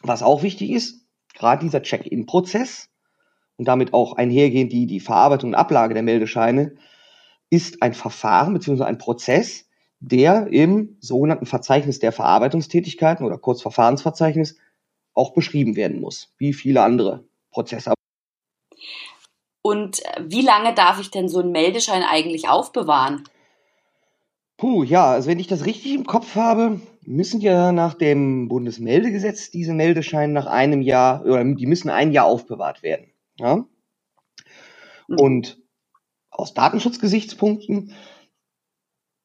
was 0.01 0.23
auch 0.23 0.41
wichtig 0.41 0.71
ist, 0.71 1.05
gerade 1.35 1.63
dieser 1.63 1.83
Check-in-Prozess 1.83 2.89
und 3.57 3.67
damit 3.67 3.93
auch 3.93 4.13
einhergehend 4.13 4.71
die, 4.71 4.87
die 4.87 4.99
Verarbeitung 4.99 5.51
und 5.51 5.55
Ablage 5.55 5.93
der 5.93 6.03
Meldescheine, 6.03 6.75
ist 7.51 7.83
ein 7.83 7.93
Verfahren 7.93 8.53
bzw. 8.53 8.83
ein 8.83 8.97
Prozess, 8.97 9.69
der 9.99 10.47
im 10.47 10.97
sogenannten 10.99 11.45
Verzeichnis 11.45 11.99
der 11.99 12.11
Verarbeitungstätigkeiten 12.11 13.23
oder 13.25 13.37
kurz 13.37 13.61
Verfahrensverzeichnis 13.61 14.57
auch 15.13 15.33
beschrieben 15.33 15.75
werden 15.75 15.99
muss, 15.99 16.33
wie 16.37 16.53
viele 16.53 16.81
andere 16.81 17.23
Prozesse. 17.51 17.93
Und 19.61 20.01
wie 20.19 20.41
lange 20.41 20.73
darf 20.73 20.99
ich 20.99 21.11
denn 21.11 21.29
so 21.29 21.39
einen 21.39 21.51
Meldeschein 21.51 22.03
eigentlich 22.03 22.49
aufbewahren? 22.49 23.23
Puh, 24.57 24.83
ja, 24.83 25.11
also 25.11 25.29
wenn 25.29 25.39
ich 25.39 25.47
das 25.47 25.65
richtig 25.65 25.93
im 25.93 26.05
Kopf 26.05 26.35
habe, 26.35 26.81
müssen 27.01 27.41
ja 27.41 27.71
nach 27.71 27.93
dem 27.95 28.47
Bundesmeldegesetz 28.47 29.49
diese 29.49 29.73
Meldescheine 29.73 30.33
nach 30.33 30.45
einem 30.45 30.81
Jahr 30.81 31.25
oder 31.25 31.43
die 31.43 31.65
müssen 31.65 31.89
ein 31.89 32.11
Jahr 32.11 32.25
aufbewahrt 32.25 32.83
werden. 32.83 33.11
Ja? 33.37 33.65
Mhm. 35.07 35.19
Und 35.19 35.61
aus 36.29 36.53
Datenschutzgesichtspunkten 36.53 37.93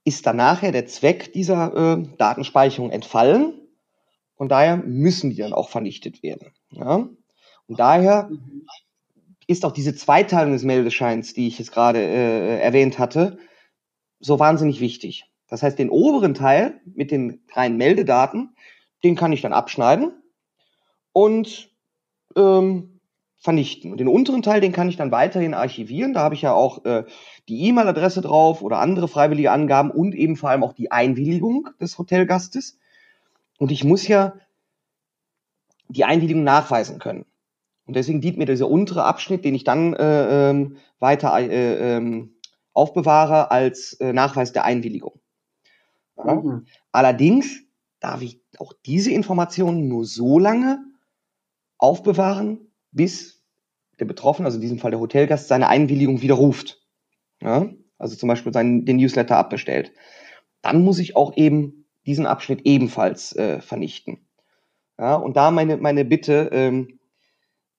ist 0.05 0.27
dann 0.27 0.37
nachher 0.37 0.73
der 0.73 0.87
Zweck 0.87 1.33
dieser 1.33 1.99
äh, 1.99 2.07
Datenspeicherung 2.17 2.91
entfallen 2.91 3.66
und 4.37 4.51
daher 4.51 4.77
müssen 4.77 5.31
die 5.31 5.37
dann 5.37 5.53
auch 5.53 5.69
vernichtet 5.69 6.23
werden. 6.23 6.53
Ja? 6.71 7.09
Und 7.67 7.81
daher 7.81 8.31
ist 9.47 9.65
auch 9.65 9.73
diese 9.73 9.95
Zweiteilung 9.95 10.53
des 10.53 10.65
Meldescheins, 10.65 11.35
die 11.35 11.49
ich 11.49 11.59
jetzt 11.59 11.73
gerade 11.73 12.01
äh, 12.01 12.61
erwähnt 12.61 12.99
hatte, 12.99 13.39
so 14.21 14.39
wahnsinnig 14.39 14.81
wichtig. 14.81 15.31
Das 15.49 15.63
heißt, 15.63 15.79
den 15.79 15.91
oberen 15.91 16.35
Teil 16.35 16.81
mit 16.85 17.11
den 17.11 17.43
reinen 17.53 17.77
Meldedaten, 17.77 18.57
den 19.05 19.15
kann 19.15 19.33
ich 19.33 19.43
dann 19.43 19.53
abschneiden 19.53 20.13
und 21.13 21.71
ähm, 22.35 23.01
vernichten. 23.37 23.93
Und 23.93 23.99
den 23.99 24.09
unteren 24.09 24.43
Teil, 24.43 24.61
den 24.61 24.73
kann 24.73 24.89
ich 24.89 24.97
dann 24.97 25.13
weiterhin 25.13 25.55
archivieren. 25.55 26.15
Da 26.15 26.21
habe 26.21 26.35
ich 26.35 26.43
ja 26.43 26.53
auch 26.53 26.85
äh, 26.85 27.05
die 27.49 27.69
E-Mail-Adresse 27.69 28.21
drauf 28.21 28.63
oder 28.63 28.81
andere 28.81 29.07
freiwillige 29.07 29.53
Angaben 29.53 29.91
und 29.91 30.15
eben 30.15 30.37
vor 30.37 30.51
allem 30.51 30.65
auch 30.65 30.73
die 30.73 30.91
Einwilligung 30.91 31.69
des 31.81 31.97
Hotelgastes. 31.99 32.79
Und 33.59 33.73
ich 33.73 33.85
muss 33.85 34.07
ja 34.07 34.35
die 35.89 36.05
Einwilligung 36.05 36.45
nachweisen 36.45 36.99
können. 36.99 37.27
Und 37.87 37.95
deswegen 37.95 38.21
dient 38.21 38.39
mir 38.39 38.47
dieser 38.47 38.69
untere 38.69 39.05
Abschnitt, 39.05 39.45
den 39.45 39.55
ich 39.55 39.65
dann 39.65 39.95
äh, 39.95 40.51
ähm, 40.51 40.77
weiter 40.99 41.39
äh, 41.39 41.97
äh, 41.97 42.29
aufbewahre, 42.73 43.51
als 43.51 43.95
äh, 43.95 44.13
Nachweis 44.13 44.53
der 44.53 44.65
Einwilligung. 44.65 45.21
Ja? 46.17 46.35
Mhm. 46.35 46.67
Allerdings 46.93 47.63
darf 48.01 48.23
ich 48.23 48.41
auch 48.59 48.73
diese 48.85 49.13
Informationen 49.13 49.89
nur 49.89 50.05
so 50.05 50.39
lange 50.39 50.85
aufbewahren, 51.79 52.73
bis 52.91 53.45
der 53.99 54.05
Betroffene, 54.05 54.47
also 54.47 54.57
in 54.57 54.63
diesem 54.63 54.79
Fall 54.79 54.91
der 54.91 55.01
Hotelgast, 55.01 55.49
seine 55.49 55.69
Einwilligung 55.69 56.23
widerruft. 56.23 56.83
Ja? 57.41 57.69
Also 57.99 58.17
zum 58.17 58.29
Beispiel 58.29 58.53
seinen, 58.53 58.85
den 58.85 58.97
Newsletter 58.97 59.37
abbestellt. 59.37 59.93
Dann 60.61 60.85
muss 60.85 60.99
ich 60.99 61.17
auch 61.17 61.37
eben 61.37 61.86
diesen 62.07 62.27
Abschnitt 62.27 62.63
ebenfalls 62.65 63.35
äh, 63.37 63.61
vernichten. 63.61 64.27
Ja, 64.99 65.15
und 65.17 65.37
da 65.37 65.51
meine, 65.51 65.77
meine 65.77 66.05
Bitte, 66.05 66.49
ähm, 66.53 66.99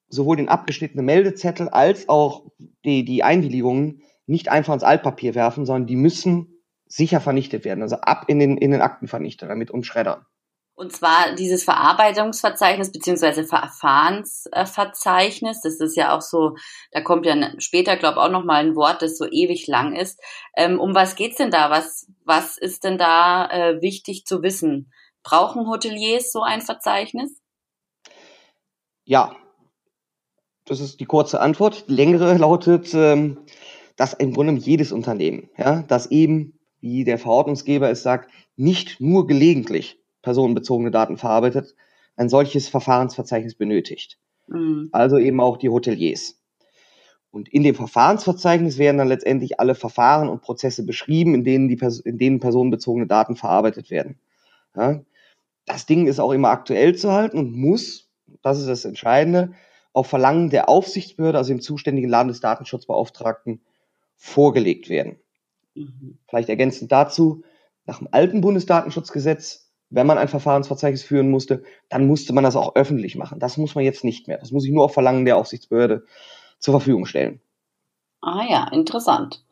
sowohl 0.10 0.38
den 0.38 0.50
abgeschnittenen 0.50 1.05
Meldezettel 1.05 1.69
als 1.69 2.07
auch 2.10 2.46
die, 2.86 3.03
die 3.03 3.24
Einwilligungen 3.24 4.03
nicht 4.25 4.50
einfach 4.50 4.74
ins 4.74 4.84
Altpapier 4.84 5.36
werfen, 5.36 5.65
sondern 5.65 5.88
die 5.88 5.96
müssen 5.96 6.62
sicher 6.86 7.19
vernichtet 7.19 7.65
werden, 7.65 7.81
also 7.81 7.98
ab 7.98 8.25
in 8.27 8.39
den, 8.39 8.57
in 8.57 8.72
den 8.72 8.81
Aktenvernichter 8.81 9.48
damit 9.48 9.72
und 9.72 9.86
Schredder. 9.86 10.25
Und 10.77 10.96
zwar 10.96 11.34
dieses 11.34 11.63
Verarbeitungsverzeichnis 11.63 12.91
beziehungsweise 12.91 13.46
Verfahrensverzeichnis, 13.46 15.62
das 15.62 15.79
ist 15.79 15.98
ja 15.98 16.15
auch 16.15 16.22
so, 16.22 16.53
da 16.91 17.01
kommt 17.01 17.25
ja 17.25 17.36
später, 17.57 17.98
glaube 17.98 18.19
ich, 18.19 18.24
auch 18.24 18.29
nochmal 18.29 18.63
ein 18.63 18.75
Wort, 18.75 19.01
das 19.01 19.17
so 19.17 19.25
ewig 19.25 19.65
lang 19.65 19.96
ist. 19.96 20.19
Ähm, 20.55 20.79
um 20.79 20.93
was 20.93 21.15
geht's 21.15 21.38
denn 21.38 21.50
da? 21.50 21.72
Was, 21.72 22.05
was 22.25 22.60
ist 22.60 22.84
denn 22.84 23.00
da 23.00 23.50
äh, 23.50 23.81
wichtig 23.81 24.27
zu 24.27 24.43
wissen? 24.43 24.91
Brauchen 25.24 25.67
Hoteliers 25.67 26.31
so 26.31 26.43
ein 26.43 26.62
Verzeichnis? 26.62 27.41
Ja, 29.03 29.36
das 30.65 30.79
ist 30.79 31.00
die 31.00 31.05
kurze 31.05 31.41
Antwort. 31.41 31.89
Die 31.89 31.93
längere 31.93 32.38
lautet, 32.38 32.93
ähm, 32.93 33.39
dass 33.96 34.13
im 34.13 34.31
Grunde 34.31 34.53
jedes 34.62 34.91
Unternehmen, 34.91 35.50
ja, 35.57 35.81
das 35.88 36.12
eben, 36.12 36.60
wie 36.81 37.03
der 37.03 37.17
Verordnungsgeber 37.17 37.89
es 37.89 38.03
sagt, 38.03 38.29
nicht 38.55 39.01
nur 39.01 39.25
gelegentlich 39.25 39.96
personenbezogene 40.27 40.91
Daten 40.91 41.15
verarbeitet, 41.15 41.74
ein 42.17 42.27
solches 42.27 42.67
Verfahrensverzeichnis 42.67 43.55
benötigt. 43.55 44.17
Mhm. 44.48 44.89
Also 44.91 45.17
eben 45.17 45.39
auch 45.39 45.55
die 45.55 45.69
Hoteliers. 45.69 46.38
Und 47.31 47.48
in 47.48 47.63
dem 47.63 47.75
Verfahrensverzeichnis 47.75 48.77
werden 48.77 48.98
dann 48.98 49.07
letztendlich 49.07 49.62
alle 49.62 49.74
Verfahren 49.74 50.27
und 50.27 50.41
Prozesse 50.41 50.86
beschrieben, 50.86 51.34
in 51.34 51.46
denen, 51.46 51.69
die, 51.69 51.79
in 52.03 52.17
denen 52.17 52.41
personenbezogene 52.41 53.07
Daten 53.07 53.38
verarbeitet 53.38 53.89
werden. 53.89 54.19
Ja? 54.75 55.01
Das 55.65 55.86
Ding 55.86 56.07
ist 56.07 56.19
auch 56.19 56.34
immer 56.34 56.50
aktuell 56.50 56.93
zu 56.96 57.13
halten 57.13 57.38
und 57.38 57.55
muss, 57.55 58.10
das 58.41 58.60
ist 58.60 58.67
das 58.67 58.84
Entscheidende, 58.84 59.53
auf 59.93 60.07
Verlangen 60.07 60.50
der 60.50 60.67
Aufsichtsbehörde, 60.67 61.38
also 61.38 61.53
dem 61.53 61.62
zuständigen 61.62 62.10
Landesdatenschutzbeauftragten, 62.10 63.62
vorgelegt 64.17 64.89
werden. 64.89 65.15
Mhm. 65.74 66.17
Vielleicht 66.27 66.50
ergänzend 66.50 66.91
dazu, 66.91 67.43
nach 67.86 68.00
dem 68.00 68.10
alten 68.12 68.41
Bundesdatenschutzgesetz 68.41 69.66
wenn 69.89 70.08
man 70.08 70.17
ein 70.17 70.27
Verfahrensverzeichnis 70.27 71.03
führen 71.03 71.29
musste, 71.29 71.63
dann 71.89 72.08
musste 72.08 72.34
man 72.34 72.44
das 72.44 72.56
auch 72.56 72.75
öffentlich 72.75 73.15
machen. 73.15 73.39
Das 73.39 73.58
muss 73.58 73.75
man 73.75 73.84
jetzt 73.84 74.03
nicht 74.03 74.27
mehr. 74.27 74.38
Das 74.38 74.51
muss 74.51 74.65
ich 74.65 74.72
nur 74.72 74.86
auf 74.86 74.94
Verlangen 74.94 75.25
der 75.25 75.38
Aufsichtsbehörde 75.38 76.06
zur 76.60 76.74
Verfügung 76.74 77.06
stellen. 77.06 77.41
Ah 78.22 78.46
ja, 78.50 78.67
interessant. 78.72 79.44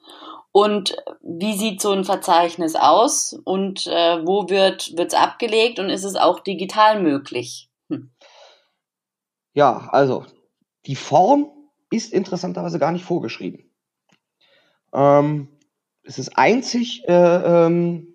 Und 0.51 0.95
wie 1.21 1.57
sieht 1.57 1.81
so 1.81 1.91
ein 1.91 2.05
Verzeichnis 2.05 2.75
aus 2.75 3.33
und 3.43 3.87
äh, 3.87 4.25
wo 4.25 4.49
wird 4.49 4.97
es 4.97 5.13
abgelegt 5.13 5.79
und 5.79 5.89
ist 5.89 6.05
es 6.05 6.15
auch 6.15 6.39
digital 6.39 7.01
möglich? 7.01 7.69
Hm. 7.89 8.09
Ja, 9.53 9.89
also 9.91 10.25
die 10.85 10.95
Form 10.95 11.51
ist 11.89 12.13
interessanterweise 12.13 12.79
gar 12.79 12.91
nicht 12.91 13.05
vorgeschrieben. 13.05 13.69
Ähm, 14.93 15.49
es 16.03 16.19
ist 16.19 16.37
einzig 16.37 17.03
äh, 17.07 17.65
ähm, 17.65 18.14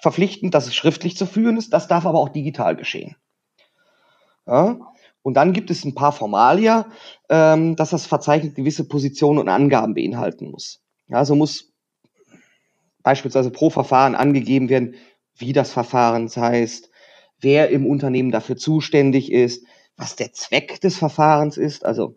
verpflichtend, 0.00 0.54
dass 0.54 0.66
es 0.66 0.74
schriftlich 0.74 1.16
zu 1.16 1.26
führen 1.26 1.56
ist. 1.56 1.72
Das 1.72 1.88
darf 1.88 2.06
aber 2.06 2.18
auch 2.18 2.28
digital 2.28 2.76
geschehen. 2.76 3.16
Ja? 4.46 4.78
Und 5.22 5.34
dann 5.34 5.52
gibt 5.52 5.70
es 5.70 5.84
ein 5.84 5.94
paar 5.94 6.12
Formalia, 6.12 6.86
ähm, 7.28 7.76
dass 7.76 7.90
das 7.90 8.06
Verzeichnis 8.06 8.54
gewisse 8.54 8.88
Positionen 8.88 9.38
und 9.38 9.48
Angaben 9.48 9.94
beinhalten 9.94 10.50
muss. 10.50 10.80
Ja, 11.08 11.24
muss 11.34 11.72
beispielsweise 13.02 13.50
pro 13.50 13.70
Verfahren 13.70 14.14
angegeben 14.14 14.68
werden, 14.68 14.94
wie 15.36 15.52
das 15.52 15.70
Verfahren 15.70 16.28
heißt, 16.28 16.90
wer 17.40 17.70
im 17.70 17.86
Unternehmen 17.86 18.30
dafür 18.30 18.56
zuständig 18.56 19.32
ist, 19.32 19.64
was 19.96 20.16
der 20.16 20.32
Zweck 20.32 20.80
des 20.80 20.96
Verfahrens 20.96 21.56
ist. 21.56 21.84
Also 21.84 22.16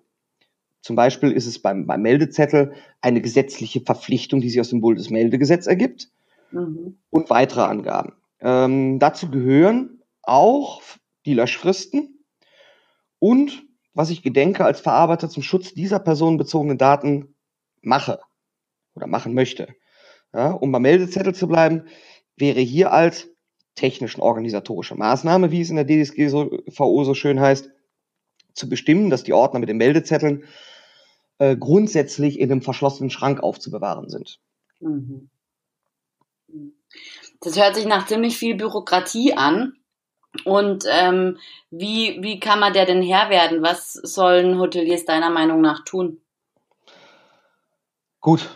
zum 0.82 0.96
Beispiel 0.96 1.32
ist 1.32 1.46
es 1.46 1.60
beim, 1.60 1.86
beim 1.86 2.02
Meldezettel 2.02 2.74
eine 3.02 3.22
gesetzliche 3.22 3.82
Verpflichtung, 3.82 4.42
die 4.42 4.50
sich 4.50 4.60
aus 4.60 4.70
dem 4.70 4.82
Bundesmeldegesetz 4.82 5.68
ergibt 5.68 6.10
mhm. 6.52 6.98
und 7.10 7.30
weitere 7.30 7.62
Angaben. 7.62 8.14
Ähm, 8.40 9.00
dazu 9.00 9.30
gehören 9.30 10.02
auch 10.24 10.82
die 11.26 11.34
Löschfristen 11.34 12.26
und 13.20 13.64
was 13.94 14.10
ich 14.10 14.24
gedenke 14.24 14.66
als 14.66 14.80
Verarbeiter 14.80 15.30
zum 15.30 15.44
Schutz 15.44 15.74
dieser 15.74 16.00
personenbezogenen 16.00 16.78
Daten 16.78 17.36
mache 17.82 18.20
oder 18.96 19.08
machen 19.08 19.34
möchte. 19.34 19.68
Ja, 20.34 20.52
um 20.52 20.72
beim 20.72 20.84
Meldezettel 20.84 21.36
zu 21.36 21.48
bleiben, 21.48 21.88
wäre 22.38 22.62
hier 22.62 22.94
als 22.94 23.28
technischen 23.76 24.22
organisatorische 24.22 24.96
Maßnahme, 24.96 25.52
wie 25.52 25.62
es 25.62 25.70
in 25.70 25.76
der 25.76 25.88
DSGVO 25.88 27.04
so 27.04 27.14
schön 27.14 27.40
heißt, 27.40 27.70
zu 28.54 28.70
bestimmen, 28.70 29.10
dass 29.10 29.24
die 29.24 29.34
Ordner 29.34 29.60
mit 29.60 29.70
den 29.70 29.78
Meldezetteln 29.78 30.46
äh, 31.38 31.56
grundsätzlich 31.58 32.40
in 32.40 32.52
einem 32.52 32.62
verschlossenen 32.62 33.10
Schrank 33.10 33.42
aufzubewahren 33.42 34.10
sind. 34.10 34.40
Mhm. 34.80 35.30
Das 37.42 37.58
hört 37.58 37.76
sich 37.76 37.86
nach 37.86 38.06
ziemlich 38.06 38.38
viel 38.38 38.56
Bürokratie 38.56 39.34
an. 39.34 39.74
Und 40.46 40.86
ähm, 40.90 41.38
wie, 41.72 42.20
wie 42.22 42.40
kann 42.40 42.60
man 42.60 42.74
der 42.74 42.86
denn 42.86 43.04
Herr 43.04 43.30
werden? 43.30 43.62
Was 43.62 43.94
sollen 43.94 44.60
Hoteliers 44.60 45.06
deiner 45.06 45.30
Meinung 45.30 45.62
nach 45.62 45.84
tun? 45.84 46.22
Gut, 48.22 48.50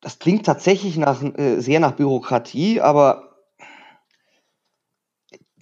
das 0.00 0.18
klingt 0.18 0.46
tatsächlich 0.46 0.96
nach, 0.96 1.22
äh, 1.22 1.60
sehr 1.60 1.78
nach 1.78 1.92
Bürokratie, 1.92 2.80
aber 2.80 3.36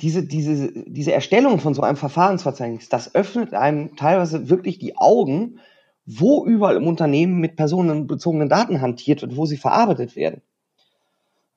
diese, 0.01 0.25
diese, 0.25 0.73
diese 0.87 1.13
Erstellung 1.13 1.59
von 1.59 1.75
so 1.75 1.83
einem 1.83 1.97
Verfahrensverzeichnis, 1.97 2.89
das 2.89 3.15
öffnet 3.15 3.53
einem 3.53 3.97
teilweise 3.97 4.49
wirklich 4.49 4.79
die 4.79 4.97
Augen, 4.97 5.59
wo 6.07 6.47
überall 6.47 6.77
im 6.77 6.87
Unternehmen 6.87 7.41
mit 7.41 7.57
personenbezogenen 7.57 8.49
Daten 8.49 8.81
hantiert 8.81 9.23
wird, 9.23 9.37
wo 9.37 9.45
sie 9.45 9.57
verarbeitet 9.57 10.17
werden. 10.17 10.41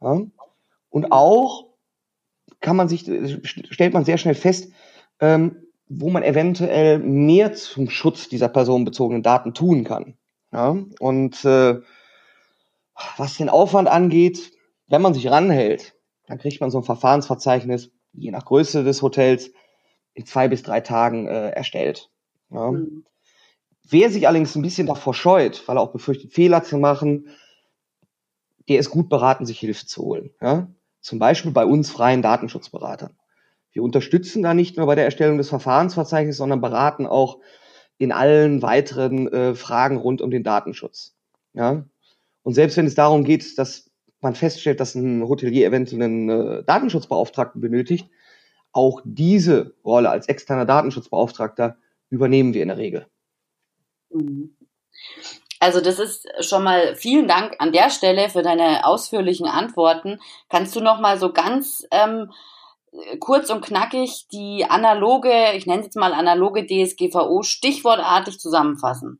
Ja? 0.01 0.21
Und 0.89 1.11
auch 1.11 1.67
kann 2.59 2.75
man 2.75 2.89
sich, 2.89 3.01
stellt 3.43 3.93
man 3.93 4.05
sehr 4.05 4.17
schnell 4.17 4.35
fest, 4.35 4.71
ähm, 5.19 5.67
wo 5.87 6.09
man 6.09 6.23
eventuell 6.23 6.99
mehr 6.99 7.53
zum 7.53 7.89
Schutz 7.89 8.29
dieser 8.29 8.49
personenbezogenen 8.49 9.23
Daten 9.23 9.53
tun 9.53 9.83
kann. 9.83 10.15
Ja? 10.51 10.77
Und 10.99 11.43
äh, 11.45 11.79
was 13.17 13.37
den 13.37 13.49
Aufwand 13.49 13.87
angeht, 13.87 14.51
wenn 14.87 15.01
man 15.01 15.13
sich 15.13 15.29
ranhält, 15.29 15.95
dann 16.27 16.37
kriegt 16.37 16.61
man 16.61 16.71
so 16.71 16.79
ein 16.79 16.83
Verfahrensverzeichnis, 16.83 17.91
je 18.13 18.31
nach 18.31 18.45
Größe 18.45 18.83
des 18.83 19.01
Hotels, 19.01 19.51
in 20.13 20.25
zwei 20.25 20.47
bis 20.47 20.63
drei 20.63 20.81
Tagen 20.81 21.27
äh, 21.27 21.49
erstellt. 21.49 22.09
Ja? 22.49 22.71
Mhm. 22.71 23.05
Wer 23.89 24.09
sich 24.09 24.27
allerdings 24.27 24.55
ein 24.55 24.61
bisschen 24.61 24.87
davor 24.87 25.13
scheut, 25.13 25.67
weil 25.67 25.77
er 25.77 25.81
auch 25.81 25.91
befürchtet, 25.91 26.31
Fehler 26.31 26.63
zu 26.63 26.77
machen, 26.77 27.27
der 28.71 28.79
ist 28.79 28.89
gut 28.89 29.09
beraten, 29.09 29.45
sich 29.45 29.59
Hilfe 29.59 29.85
zu 29.85 30.03
holen. 30.03 30.31
Ja? 30.41 30.67
Zum 31.01 31.19
Beispiel 31.19 31.51
bei 31.51 31.65
uns 31.65 31.89
freien 31.89 32.21
Datenschutzberatern. 32.21 33.15
Wir 33.71 33.83
unterstützen 33.83 34.43
da 34.43 34.53
nicht 34.53 34.77
nur 34.77 34.85
bei 34.85 34.95
der 34.95 35.05
Erstellung 35.05 35.37
des 35.37 35.49
Verfahrensverzeichnisses, 35.49 36.37
sondern 36.37 36.61
beraten 36.61 37.05
auch 37.05 37.39
in 37.97 38.11
allen 38.11 38.61
weiteren 38.61 39.31
äh, 39.31 39.55
Fragen 39.55 39.97
rund 39.97 40.21
um 40.21 40.31
den 40.31 40.43
Datenschutz. 40.43 41.15
Ja? 41.53 41.85
Und 42.43 42.53
selbst 42.53 42.77
wenn 42.77 42.87
es 42.87 42.95
darum 42.95 43.23
geht, 43.23 43.57
dass 43.57 43.91
man 44.19 44.35
feststellt, 44.35 44.79
dass 44.79 44.95
ein 44.95 45.23
Hotelier 45.23 45.67
eventuell 45.67 46.03
einen 46.03 46.29
äh, 46.29 46.63
Datenschutzbeauftragten 46.63 47.61
benötigt, 47.61 48.09
auch 48.71 49.01
diese 49.03 49.75
Rolle 49.83 50.09
als 50.09 50.27
externer 50.27 50.65
Datenschutzbeauftragter 50.65 51.77
übernehmen 52.09 52.53
wir 52.53 52.61
in 52.61 52.69
der 52.69 52.77
Regel. 52.77 53.07
Mhm. 54.13 54.55
Also 55.61 55.79
das 55.79 55.99
ist 55.99 56.27
schon 56.43 56.63
mal 56.63 56.95
vielen 56.95 57.27
Dank 57.27 57.55
an 57.59 57.71
der 57.71 57.91
Stelle 57.91 58.29
für 58.29 58.41
deine 58.41 58.83
ausführlichen 58.83 59.45
Antworten. 59.45 60.17
Kannst 60.49 60.75
du 60.75 60.81
noch 60.81 60.99
mal 60.99 61.19
so 61.19 61.31
ganz 61.31 61.85
ähm, 61.91 62.31
kurz 63.19 63.51
und 63.51 63.63
knackig 63.63 64.27
die 64.31 64.65
analoge, 64.67 65.31
ich 65.53 65.67
nenne 65.67 65.81
es 65.81 65.85
jetzt 65.85 65.97
mal 65.97 66.13
analoge 66.13 66.65
DSGVO 66.65 67.43
stichwortartig 67.43 68.39
zusammenfassen? 68.39 69.19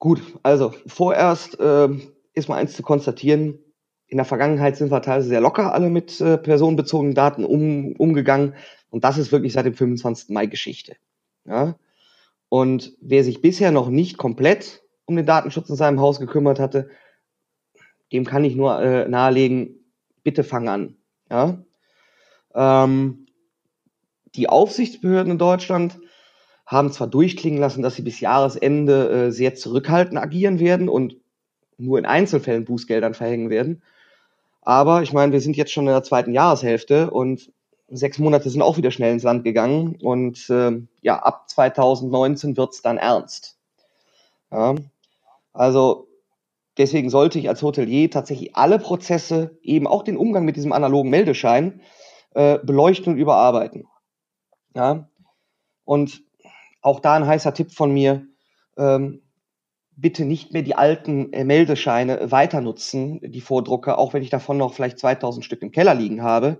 Gut, 0.00 0.20
also 0.42 0.74
vorerst 0.88 1.60
äh, 1.60 1.90
ist 2.32 2.48
mal 2.48 2.56
eins 2.56 2.74
zu 2.74 2.82
konstatieren. 2.82 3.60
In 4.08 4.16
der 4.16 4.26
Vergangenheit 4.26 4.76
sind 4.76 4.90
wir 4.90 5.02
teilweise 5.02 5.28
sehr 5.28 5.40
locker 5.40 5.72
alle 5.72 5.88
mit 5.88 6.20
äh, 6.20 6.36
personenbezogenen 6.36 7.14
Daten 7.14 7.44
um, 7.44 7.92
umgegangen. 7.92 8.56
Und 8.90 9.04
das 9.04 9.18
ist 9.18 9.30
wirklich 9.30 9.52
seit 9.52 9.66
dem 9.66 9.74
25. 9.74 10.30
Mai 10.30 10.46
Geschichte. 10.46 10.96
Ja? 11.44 11.76
Und 12.48 12.92
wer 13.00 13.24
sich 13.24 13.42
bisher 13.42 13.72
noch 13.72 13.88
nicht 13.88 14.16
komplett 14.16 14.82
um 15.04 15.16
den 15.16 15.26
Datenschutz 15.26 15.68
in 15.68 15.76
seinem 15.76 16.00
Haus 16.00 16.18
gekümmert 16.18 16.58
hatte, 16.58 16.90
dem 18.12 18.24
kann 18.24 18.44
ich 18.44 18.56
nur 18.56 18.80
äh, 18.80 19.08
nahelegen, 19.08 19.84
bitte 20.22 20.44
fang 20.44 20.68
an. 20.68 20.96
Ja? 21.30 21.62
Ähm, 22.54 23.26
die 24.34 24.48
Aufsichtsbehörden 24.48 25.32
in 25.32 25.38
Deutschland 25.38 25.98
haben 26.66 26.92
zwar 26.92 27.06
durchklingen 27.06 27.60
lassen, 27.60 27.82
dass 27.82 27.94
sie 27.94 28.02
bis 28.02 28.20
Jahresende 28.20 29.08
äh, 29.08 29.32
sehr 29.32 29.54
zurückhaltend 29.54 30.18
agieren 30.18 30.58
werden 30.58 30.88
und 30.88 31.16
nur 31.78 31.98
in 31.98 32.06
Einzelfällen 32.06 32.64
Bußgeldern 32.64 33.14
verhängen 33.14 33.50
werden. 33.50 33.82
Aber 34.60 35.02
ich 35.02 35.12
meine, 35.12 35.32
wir 35.32 35.40
sind 35.40 35.56
jetzt 35.56 35.72
schon 35.72 35.86
in 35.86 35.92
der 35.92 36.02
zweiten 36.02 36.32
Jahreshälfte 36.32 37.10
und 37.10 37.52
sechs 37.88 38.18
Monate 38.18 38.50
sind 38.50 38.62
auch 38.62 38.76
wieder 38.76 38.90
schnell 38.90 39.12
ins 39.12 39.22
Land 39.22 39.44
gegangen. 39.44 39.96
Und 40.02 40.48
äh, 40.50 40.80
ja, 41.00 41.18
ab 41.18 41.48
2019 41.48 42.56
wird's 42.56 42.82
dann 42.82 42.98
ernst. 42.98 43.58
Ja, 44.50 44.74
also 45.52 46.08
deswegen 46.76 47.10
sollte 47.10 47.38
ich 47.38 47.48
als 47.48 47.62
Hotelier 47.62 48.10
tatsächlich 48.10 48.56
alle 48.56 48.78
Prozesse, 48.78 49.58
eben 49.62 49.86
auch 49.86 50.02
den 50.02 50.16
Umgang 50.16 50.44
mit 50.44 50.56
diesem 50.56 50.72
analogen 50.72 51.10
Meldeschein, 51.10 51.80
äh, 52.34 52.58
beleuchten 52.58 53.14
und 53.14 53.18
überarbeiten. 53.18 53.86
Ja, 54.74 55.08
und 55.84 56.22
auch 56.82 57.00
da 57.00 57.14
ein 57.16 57.26
heißer 57.26 57.54
Tipp 57.54 57.72
von 57.72 57.92
mir, 57.92 58.26
ähm, 58.76 59.22
bitte 59.96 60.24
nicht 60.24 60.52
mehr 60.52 60.62
die 60.62 60.76
alten 60.76 61.32
äh, 61.32 61.44
Meldescheine 61.44 62.30
weiter 62.30 62.60
nutzen, 62.60 63.20
die 63.22 63.40
Vordrucke, 63.40 63.98
auch 63.98 64.12
wenn 64.14 64.22
ich 64.22 64.30
davon 64.30 64.56
noch 64.56 64.72
vielleicht 64.72 64.98
2000 64.98 65.44
Stück 65.44 65.62
im 65.62 65.72
Keller 65.72 65.94
liegen 65.94 66.22
habe. 66.22 66.58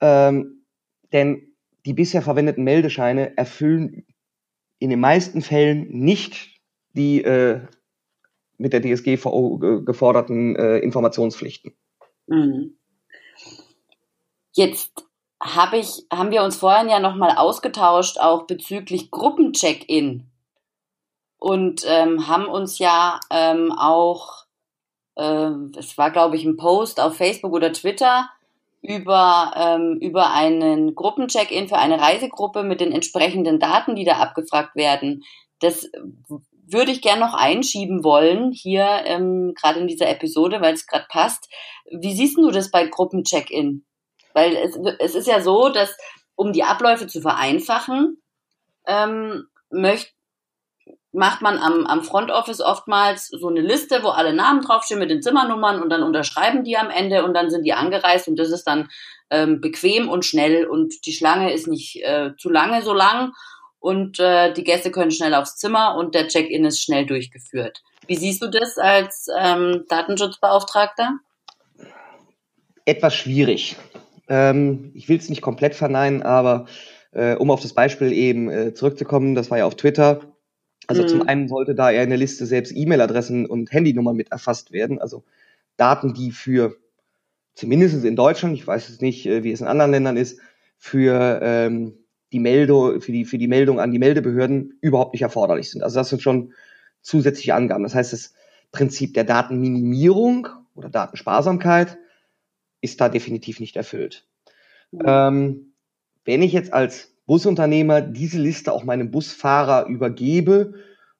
Ähm, 0.00 0.64
denn 1.12 1.54
die 1.86 1.94
bisher 1.94 2.22
verwendeten 2.22 2.64
Meldescheine 2.64 3.36
erfüllen 3.36 4.06
in 4.78 4.90
den 4.90 5.00
meisten 5.00 5.42
Fällen 5.42 5.88
nicht 5.90 6.60
die 6.92 7.22
äh, 7.22 7.60
mit 8.58 8.72
der 8.72 8.82
DSGVO 8.82 9.82
geforderten 9.84 10.56
äh, 10.56 10.78
Informationspflichten. 10.78 11.74
Mhm. 12.26 12.76
Jetzt 14.52 15.06
hab 15.40 15.72
ich, 15.72 16.06
haben 16.12 16.30
wir 16.30 16.42
uns 16.42 16.56
vorhin 16.56 16.88
ja 16.88 17.00
nochmal 17.00 17.36
ausgetauscht, 17.36 18.18
auch 18.18 18.46
bezüglich 18.46 19.10
Gruppencheck-In. 19.10 20.26
Und 21.38 21.84
ähm, 21.86 22.28
haben 22.28 22.46
uns 22.46 22.78
ja 22.78 23.18
ähm, 23.30 23.72
auch, 23.72 24.44
äh, 25.16 25.50
es 25.78 25.96
war 25.96 26.10
glaube 26.10 26.36
ich 26.36 26.44
ein 26.44 26.58
Post 26.58 27.00
auf 27.00 27.16
Facebook 27.16 27.54
oder 27.54 27.72
Twitter, 27.72 28.28
über, 28.82 29.52
ähm, 29.56 29.98
über 30.00 30.32
einen 30.32 30.94
Gruppencheck-In 30.94 31.68
für 31.68 31.78
eine 31.78 32.00
Reisegruppe 32.00 32.62
mit 32.62 32.80
den 32.80 32.92
entsprechenden 32.92 33.58
Daten, 33.58 33.94
die 33.94 34.04
da 34.04 34.14
abgefragt 34.18 34.74
werden. 34.74 35.22
Das 35.60 35.90
würde 36.72 36.92
ich 36.92 37.02
gern 37.02 37.18
noch 37.18 37.34
einschieben 37.34 38.04
wollen, 38.04 38.52
hier 38.52 39.02
ähm, 39.04 39.54
gerade 39.54 39.80
in 39.80 39.88
dieser 39.88 40.08
Episode, 40.08 40.60
weil 40.60 40.74
es 40.74 40.86
gerade 40.86 41.06
passt. 41.08 41.48
Wie 41.90 42.14
siehst 42.14 42.36
du 42.36 42.50
das 42.50 42.70
bei 42.70 42.86
Gruppencheck-In? 42.86 43.84
Weil 44.32 44.56
es, 44.56 44.78
es 44.98 45.14
ist 45.14 45.26
ja 45.26 45.40
so, 45.40 45.68
dass 45.68 45.96
um 46.36 46.52
die 46.52 46.62
Abläufe 46.62 47.06
zu 47.06 47.20
vereinfachen, 47.20 48.22
ähm, 48.86 49.44
möcht, 49.70 50.14
macht 51.12 51.42
man 51.42 51.58
am, 51.58 51.86
am 51.86 52.02
Front 52.02 52.30
Office 52.30 52.60
oftmals 52.60 53.28
so 53.28 53.48
eine 53.48 53.60
Liste, 53.60 54.02
wo 54.02 54.08
alle 54.08 54.32
Namen 54.32 54.62
draufstehen 54.62 55.00
mit 55.00 55.10
den 55.10 55.22
Zimmernummern 55.22 55.82
und 55.82 55.90
dann 55.90 56.02
unterschreiben 56.02 56.62
die 56.62 56.76
am 56.76 56.90
Ende 56.90 57.24
und 57.24 57.34
dann 57.34 57.50
sind 57.50 57.64
die 57.64 57.72
angereist 57.72 58.28
und 58.28 58.36
das 58.36 58.50
ist 58.50 58.64
dann 58.64 58.88
ähm, 59.30 59.60
bequem 59.60 60.08
und 60.08 60.24
schnell 60.24 60.66
und 60.66 61.06
die 61.06 61.12
Schlange 61.12 61.52
ist 61.52 61.66
nicht 61.66 62.02
äh, 62.02 62.30
zu 62.38 62.48
lange 62.48 62.82
so 62.82 62.92
lang 62.92 63.32
und 63.80 64.20
äh, 64.20 64.52
die 64.52 64.64
Gäste 64.64 64.90
können 64.90 65.10
schnell 65.10 65.34
aufs 65.34 65.56
Zimmer 65.56 65.96
und 65.96 66.14
der 66.14 66.28
Check-in 66.28 66.64
ist 66.64 66.82
schnell 66.82 67.06
durchgeführt. 67.06 67.82
Wie 68.06 68.16
siehst 68.16 68.42
du 68.42 68.48
das 68.48 68.78
als 68.78 69.26
ähm, 69.36 69.84
Datenschutzbeauftragter? 69.88 71.18
Etwas 72.84 73.14
schwierig. 73.14 73.76
Ähm, 74.28 74.92
ich 74.94 75.08
will 75.08 75.18
es 75.18 75.28
nicht 75.28 75.42
komplett 75.42 75.74
verneinen, 75.74 76.22
aber 76.22 76.66
äh, 77.12 77.34
um 77.34 77.50
auf 77.50 77.62
das 77.62 77.72
Beispiel 77.72 78.12
eben 78.12 78.50
äh, 78.50 78.74
zurückzukommen, 78.74 79.34
das 79.34 79.50
war 79.50 79.58
ja 79.58 79.66
auf 79.66 79.76
Twitter. 79.76 80.20
Also 80.86 81.02
mhm. 81.02 81.08
zum 81.08 81.28
einen 81.28 81.48
sollte 81.48 81.74
da 81.74 81.90
eher 81.90 82.02
in 82.02 82.10
der 82.10 82.18
Liste 82.18 82.46
selbst 82.46 82.72
E-Mail-Adressen 82.74 83.46
und 83.46 83.72
Handynummern 83.72 84.16
mit 84.16 84.32
erfasst 84.32 84.72
werden, 84.72 85.00
also 85.00 85.24
Daten, 85.76 86.14
die 86.14 86.30
für 86.30 86.76
zumindest 87.54 88.04
in 88.04 88.16
Deutschland, 88.16 88.54
ich 88.54 88.66
weiß 88.66 88.88
es 88.88 89.00
nicht, 89.00 89.26
äh, 89.26 89.44
wie 89.44 89.52
es 89.52 89.60
in 89.60 89.66
anderen 89.66 89.90
Ländern 89.90 90.16
ist, 90.16 90.40
für 90.78 91.40
ähm, 91.42 91.94
die 92.32 92.38
Meldung, 92.38 93.00
für 93.00 93.12
die, 93.12 93.24
für 93.24 93.38
die 93.38 93.48
Meldung 93.48 93.80
an 93.80 93.92
die 93.92 93.98
Meldebehörden 93.98 94.78
überhaupt 94.80 95.12
nicht 95.14 95.22
erforderlich 95.22 95.70
sind. 95.70 95.82
Also 95.82 95.98
das 95.98 96.08
sind 96.08 96.22
schon 96.22 96.52
zusätzliche 97.02 97.54
Angaben. 97.54 97.82
Das 97.82 97.94
heißt, 97.94 98.12
das 98.12 98.34
Prinzip 98.72 99.14
der 99.14 99.24
Datenminimierung 99.24 100.48
oder 100.74 100.88
Datensparsamkeit 100.88 101.98
ist 102.80 103.00
da 103.00 103.08
definitiv 103.08 103.60
nicht 103.60 103.76
erfüllt. 103.76 104.26
Mhm. 104.92 105.02
Ähm, 105.04 105.72
wenn 106.24 106.42
ich 106.42 106.52
jetzt 106.52 106.72
als 106.72 107.09
Busunternehmer 107.30 108.00
diese 108.00 108.40
Liste 108.40 108.72
auch 108.72 108.82
meinem 108.82 109.12
Busfahrer 109.12 109.86
übergebe, 109.86 110.74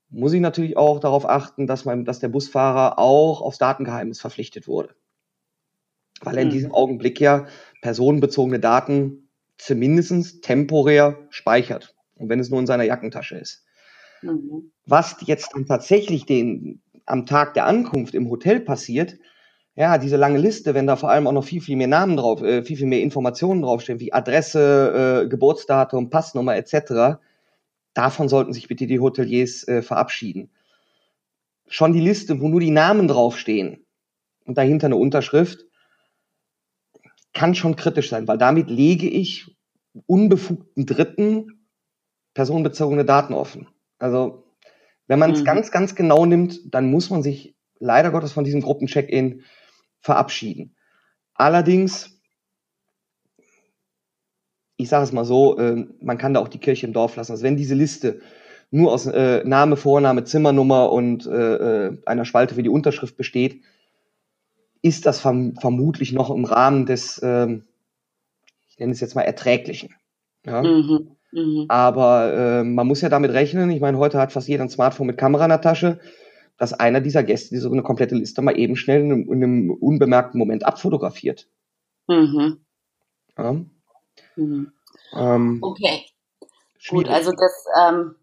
muss 0.09 0.33
ich 0.33 0.41
natürlich 0.41 0.77
auch 0.77 0.99
darauf 0.99 1.25
achten, 1.25 1.69
dass, 1.69 1.85
mein, 1.85 2.05
dass 2.05 2.19
der 2.19 2.27
Busfahrer 2.27 2.99
auch 2.99 3.41
aufs 3.41 3.59
Datengeheimnis 3.59 4.21
verpflichtet 4.21 4.67
wurde. 4.67 4.97
Weil 6.21 6.35
er 6.35 6.43
in 6.43 6.49
mhm. 6.49 6.53
diesem 6.53 6.73
Augenblick 6.73 7.21
ja 7.21 7.47
personenbezogene 7.81 8.59
Daten 8.59 9.29
zumindest 9.57 10.43
temporär 10.43 11.17
speichert. 11.31 11.95
Und 12.17 12.29
wenn 12.29 12.41
es 12.41 12.51
nur 12.51 12.59
in 12.59 12.67
seiner 12.67 12.83
Jackentasche 12.83 13.37
ist. 13.39 13.65
Mhm. 14.23 14.73
Was 14.87 15.15
jetzt 15.21 15.51
dann 15.55 15.67
tatsächlich 15.67 16.27
den, 16.27 16.83
am 17.07 17.25
Tag 17.25 17.55
der 17.55 17.67
Ankunft 17.67 18.17
im 18.17 18.29
Hotel 18.31 18.59
passiert, 18.59 19.17
ja, 19.81 19.97
diese 19.97 20.19
lange 20.19 20.37
Liste, 20.37 20.75
wenn 20.75 20.87
da 20.87 20.95
vor 20.95 21.09
allem 21.09 21.27
auch 21.27 21.33
noch 21.33 21.45
viel, 21.45 21.63
viel 21.63 21.77
mehr 21.77 21.87
Namen 21.87 22.19
drauf, 22.19 22.43
äh, 22.43 22.63
viel, 22.63 22.77
viel 22.77 22.87
mehr 22.87 23.01
Informationen 23.01 23.63
draufstehen, 23.63 23.99
wie 23.99 24.13
Adresse, 24.13 25.23
äh, 25.25 25.29
Geburtsdatum, 25.29 26.11
Passnummer 26.11 26.55
etc., 26.55 27.19
davon 27.95 28.29
sollten 28.29 28.53
sich 28.53 28.69
bitte 28.69 28.87
die 28.87 29.01
Hoteliers 29.01 29.67
äh, 29.67 29.81
verabschieden. 29.81 30.51
Schon 31.67 31.95
die 31.95 32.01
Liste, 32.01 32.43
wo 32.43 32.49
nur 32.49 32.61
die 32.61 32.71
Namen 32.71 33.09
draufstehen 33.09 33.87
und 34.45 34.59
dahinter 34.59 34.89
eine 34.89 34.97
Unterschrift, 34.97 35.65
kann 37.33 37.55
schon 37.55 37.75
kritisch 37.75 38.11
sein, 38.11 38.29
weil 38.29 38.37
damit 38.37 38.69
lege 38.69 39.09
ich 39.09 39.57
unbefugten 40.05 40.85
Dritten 40.85 41.67
personenbezogene 42.35 43.07
Daten 43.07 43.33
offen. 43.33 43.67
Also, 43.99 44.45
wenn 45.07 45.19
man 45.19 45.31
es 45.31 45.41
mhm. 45.41 45.45
ganz, 45.47 45.71
ganz 45.71 45.95
genau 45.95 46.27
nimmt, 46.27 46.75
dann 46.75 46.91
muss 46.91 47.09
man 47.09 47.23
sich 47.23 47.57
leider 47.79 48.11
Gottes 48.11 48.33
von 48.33 48.45
diesem 48.45 48.61
Gruppencheck-in 48.61 49.43
verabschieden. 50.01 50.75
Allerdings, 51.35 52.21
ich 54.77 54.89
sage 54.89 55.05
es 55.05 55.13
mal 55.13 55.25
so, 55.25 55.59
äh, 55.59 55.87
man 56.01 56.19
kann 56.19 56.35
da 56.35 56.41
auch 56.41 56.49
die 56.49 56.59
Kirche 56.59 56.87
im 56.87 56.93
Dorf 56.93 57.17
lassen. 57.17 57.33
Also 57.33 57.45
wenn 57.45 57.57
diese 57.57 57.75
Liste 57.75 58.21
nur 58.71 58.93
aus 58.93 59.07
äh, 59.07 59.43
Name, 59.45 59.77
Vorname, 59.77 60.25
Zimmernummer 60.25 60.93
und 60.93 61.27
äh, 61.27 61.87
äh 61.87 61.99
einer 62.07 62.25
Spalte 62.25 62.55
für 62.55 62.63
die 62.63 62.69
Unterschrift 62.69 63.17
besteht, 63.17 63.63
ist 64.83 65.07
das 65.07 65.21
verm 65.21 65.55
vermutlich 65.61 66.13
noch 66.13 66.31
im 66.31 66.45
Rahmen 66.45 66.87
des, 66.87 67.21
ähm, 67.23 67.65
ich 68.69 68.79
nenne 68.79 68.93
es 68.93 69.01
jetzt 69.01 69.15
mal 69.15 69.23
erträglichen. 69.23 69.95
Ja? 70.47 70.63
Mhm, 70.63 71.17
mh. 71.33 71.65
Aber 71.69 72.33
äh, 72.33 72.65
man 72.65 72.87
muss 72.87 73.01
ja 73.01 73.09
damit 73.09 73.33
rechnen. 73.33 73.71
Ich 73.71 73.81
meine, 73.81 73.99
heute 73.99 74.19
hat 74.19 74.33
fast 74.33 74.49
jeder 74.49 74.63
ein 74.63 74.71
Smartphone 74.71 75.07
mit 75.07 75.19
Kamera 75.19 75.45
in 75.45 75.51
der 75.51 75.61
Tasche 75.61 76.01
dass 76.61 76.75
einer 76.75 77.01
dieser 77.01 77.23
Gäste 77.23 77.55
diese 77.55 77.63
so 77.63 77.73
eine 77.73 77.83
komplette 77.83 78.15
Liste 78.15 78.43
mal 78.43 78.59
eben 78.59 78.77
schnell 78.77 79.01
in 79.01 79.13
einem, 79.13 79.33
in 79.33 79.43
einem 79.43 79.71
unbemerkten 79.71 80.39
Moment 80.39 80.63
abfotografiert. 80.63 81.49
Mhm. 82.07 82.63
Ja. 83.39 83.57
Mhm. 84.37 84.73
Ähm, 85.15 85.59
okay. 85.63 86.05
Schwierig. 86.77 87.07
Gut, 87.07 87.09
also 87.09 87.33
das 87.33 87.65
ähm, 87.83 88.15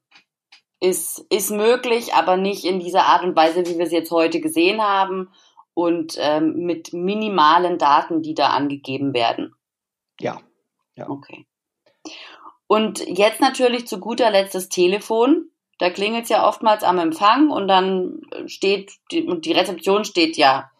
ist, 0.80 1.26
ist 1.32 1.50
möglich, 1.50 2.14
aber 2.14 2.38
nicht 2.38 2.64
in 2.64 2.80
dieser 2.80 3.06
Art 3.06 3.24
und 3.24 3.36
Weise, 3.36 3.66
wie 3.66 3.80
wir 3.80 3.86
es 3.88 3.92
jetzt 3.92 4.12
heute 4.12 4.40
gesehen 4.40 4.84
haben 4.84 5.32
und 5.74 6.16
ähm, 6.20 6.58
mit 6.58 6.94
minimalen 6.94 7.80
Daten, 7.80 8.22
die 8.22 8.36
da 8.36 8.50
angegeben 8.50 9.16
werden. 9.16 9.56
Ja. 10.20 10.40
ja. 10.94 11.10
Okay. 11.10 11.48
Und 12.68 13.00
jetzt 13.08 13.42
natürlich 13.42 13.88
zu 13.88 14.00
guter 14.00 14.30
Letzt 14.30 14.54
das 14.54 14.70
Telefon. 14.70 15.50
Da 15.80 15.90
klingelt 15.90 16.24
es 16.24 16.30
ja 16.30 16.48
oftmals 16.48 16.84
am 16.84 16.98
Empfang 16.98 17.50
und 17.50 17.68
dann 17.68 18.22
steht, 18.48 18.94
und 19.12 19.46
die 19.46 19.54
Rezeption 19.54 20.06
steht 20.06 20.38
ja, 20.38 20.72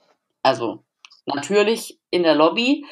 also 0.42 0.84
natürlich 1.26 2.00
in 2.10 2.24
der 2.24 2.36
Lobby. 2.36 2.86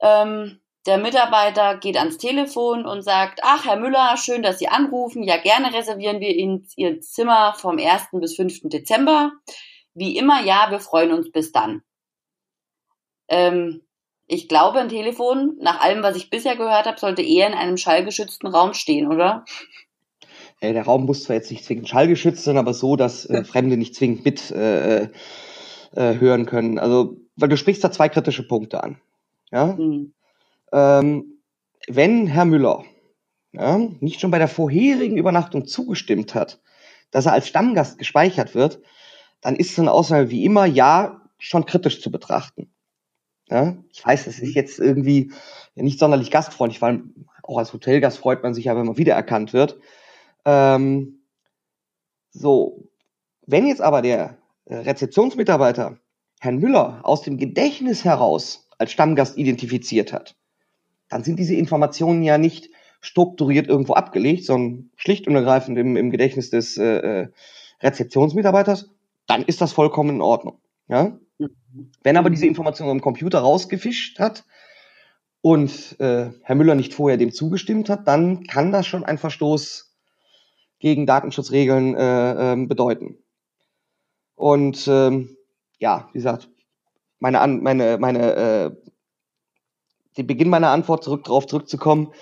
Ähm, 0.00 0.60
der 0.86 0.98
Mitarbeiter 0.98 1.76
geht 1.76 1.96
ans 1.96 2.18
Telefon 2.18 2.86
und 2.86 3.02
sagt, 3.02 3.40
ach, 3.42 3.66
Herr 3.66 3.76
Müller, 3.76 4.16
schön, 4.16 4.42
dass 4.42 4.58
Sie 4.58 4.68
anrufen. 4.68 5.22
Ja, 5.22 5.36
gerne 5.36 5.74
reservieren 5.74 6.20
wir 6.20 6.34
Ihnen 6.34 6.66
Ihr 6.76 7.00
Zimmer 7.00 7.54
vom 7.54 7.78
1. 7.78 8.08
bis 8.12 8.36
5. 8.36 8.60
Dezember. 8.64 9.32
Wie 9.94 10.16
immer, 10.16 10.42
ja, 10.42 10.68
wir 10.70 10.80
freuen 10.80 11.12
uns 11.12 11.30
bis 11.30 11.52
dann. 11.52 11.82
Ähm, 13.28 13.82
ich 14.26 14.48
glaube, 14.48 14.78
ein 14.78 14.88
Telefon, 14.88 15.56
nach 15.60 15.80
allem, 15.80 16.02
was 16.02 16.16
ich 16.16 16.30
bisher 16.30 16.56
gehört 16.56 16.86
habe, 16.86 17.00
sollte 17.00 17.22
eher 17.22 17.48
in 17.48 17.54
einem 17.54 17.76
schallgeschützten 17.76 18.48
Raum 18.48 18.74
stehen, 18.74 19.10
oder? 19.10 19.44
Äh, 20.60 20.72
der 20.72 20.84
Raum 20.84 21.06
muss 21.06 21.24
zwar 21.24 21.36
jetzt 21.36 21.50
nicht 21.50 21.64
zwingend 21.64 21.88
schallgeschützt 21.88 22.44
sein, 22.44 22.58
aber 22.58 22.74
so, 22.74 22.96
dass 22.96 23.26
äh, 23.26 23.44
Fremde 23.44 23.76
nicht 23.76 23.94
zwingend 23.94 24.24
mit 24.24 24.50
äh, 24.50 25.04
äh, 25.04 25.08
hören 25.94 26.46
können. 26.46 26.78
Also, 26.78 27.16
weil 27.36 27.48
du 27.48 27.56
sprichst 27.56 27.84
da 27.84 27.90
zwei 27.90 28.08
kritische 28.08 28.46
Punkte 28.46 28.82
an. 28.82 29.00
Ja? 29.50 29.66
Mhm. 29.66 30.12
Ähm, 30.72 31.38
wenn 31.88 32.26
Herr 32.26 32.44
Müller 32.44 32.84
ja, 33.52 33.78
nicht 34.00 34.20
schon 34.20 34.30
bei 34.30 34.38
der 34.38 34.48
vorherigen 34.48 35.16
Übernachtung 35.16 35.66
zugestimmt 35.66 36.34
hat, 36.34 36.60
dass 37.10 37.26
er 37.26 37.32
als 37.32 37.48
Stammgast 37.48 37.98
gespeichert 37.98 38.54
wird, 38.54 38.80
dann 39.40 39.56
ist 39.56 39.74
so 39.74 39.82
eine 39.82 39.92
Aussage 39.92 40.30
wie 40.30 40.44
immer 40.44 40.66
ja 40.66 41.22
schon 41.38 41.64
kritisch 41.64 42.02
zu 42.02 42.10
betrachten. 42.10 42.70
Ja, 43.48 43.78
ich 43.90 44.04
weiß, 44.04 44.26
das 44.26 44.40
ist 44.40 44.54
jetzt 44.54 44.78
irgendwie 44.78 45.32
nicht 45.74 45.98
sonderlich 45.98 46.30
gastfreundlich, 46.30 46.82
weil 46.82 47.04
auch 47.42 47.56
als 47.56 47.72
Hotelgast 47.72 48.18
freut 48.18 48.42
man 48.42 48.52
sich 48.52 48.66
ja, 48.66 48.76
wenn 48.76 48.84
man 48.84 48.98
wiedererkannt 48.98 49.54
wird. 49.54 49.78
Ähm, 50.44 51.20
so, 52.30 52.88
wenn 53.46 53.66
jetzt 53.66 53.80
aber 53.80 54.02
der 54.02 54.38
äh, 54.66 54.76
Rezeptionsmitarbeiter 54.76 55.98
Herrn 56.40 56.58
Müller 56.58 57.00
aus 57.02 57.22
dem 57.22 57.36
Gedächtnis 57.38 58.04
heraus 58.04 58.68
als 58.78 58.92
Stammgast 58.92 59.36
identifiziert 59.36 60.12
hat, 60.12 60.36
dann 61.08 61.24
sind 61.24 61.38
diese 61.38 61.54
Informationen 61.54 62.22
ja 62.22 62.38
nicht 62.38 62.70
strukturiert 63.00 63.68
irgendwo 63.68 63.94
abgelegt, 63.94 64.44
sondern 64.44 64.90
schlicht 64.96 65.26
und 65.26 65.34
ergreifend 65.34 65.78
im, 65.78 65.96
im 65.96 66.10
Gedächtnis 66.10 66.50
des 66.50 66.76
äh, 66.76 67.22
äh 67.22 67.28
Rezeptionsmitarbeiters, 67.80 68.90
dann 69.26 69.42
ist 69.42 69.60
das 69.60 69.72
vollkommen 69.72 70.16
in 70.16 70.20
Ordnung. 70.20 70.60
Ja? 70.88 71.18
Wenn 72.02 72.16
aber 72.16 72.30
diese 72.30 72.46
Information 72.46 72.88
am 72.88 73.00
Computer 73.00 73.38
rausgefischt 73.38 74.18
hat 74.18 74.44
und 75.40 75.98
äh, 76.00 76.30
Herr 76.42 76.56
Müller 76.56 76.74
nicht 76.74 76.94
vorher 76.94 77.18
dem 77.18 77.32
zugestimmt 77.32 77.88
hat, 77.88 78.08
dann 78.08 78.44
kann 78.44 78.72
das 78.72 78.86
schon 78.86 79.04
ein 79.04 79.18
Verstoß 79.18 79.87
gegen 80.78 81.06
Datenschutzregeln 81.06 81.94
äh, 81.94 82.52
äh, 82.52 82.66
bedeuten. 82.66 83.18
Und 84.34 84.86
ähm, 84.88 85.36
ja, 85.78 86.08
wie 86.12 86.18
gesagt, 86.18 86.48
meine, 87.18 87.40
An 87.40 87.62
meine, 87.62 87.98
meine, 87.98 88.32
äh, 88.34 88.70
den 90.16 90.26
Beginn 90.26 90.48
meiner 90.48 90.70
Antwort 90.70 91.04
zurück 91.04 91.24
darauf 91.24 91.46
zurückzukommen, 91.46 92.12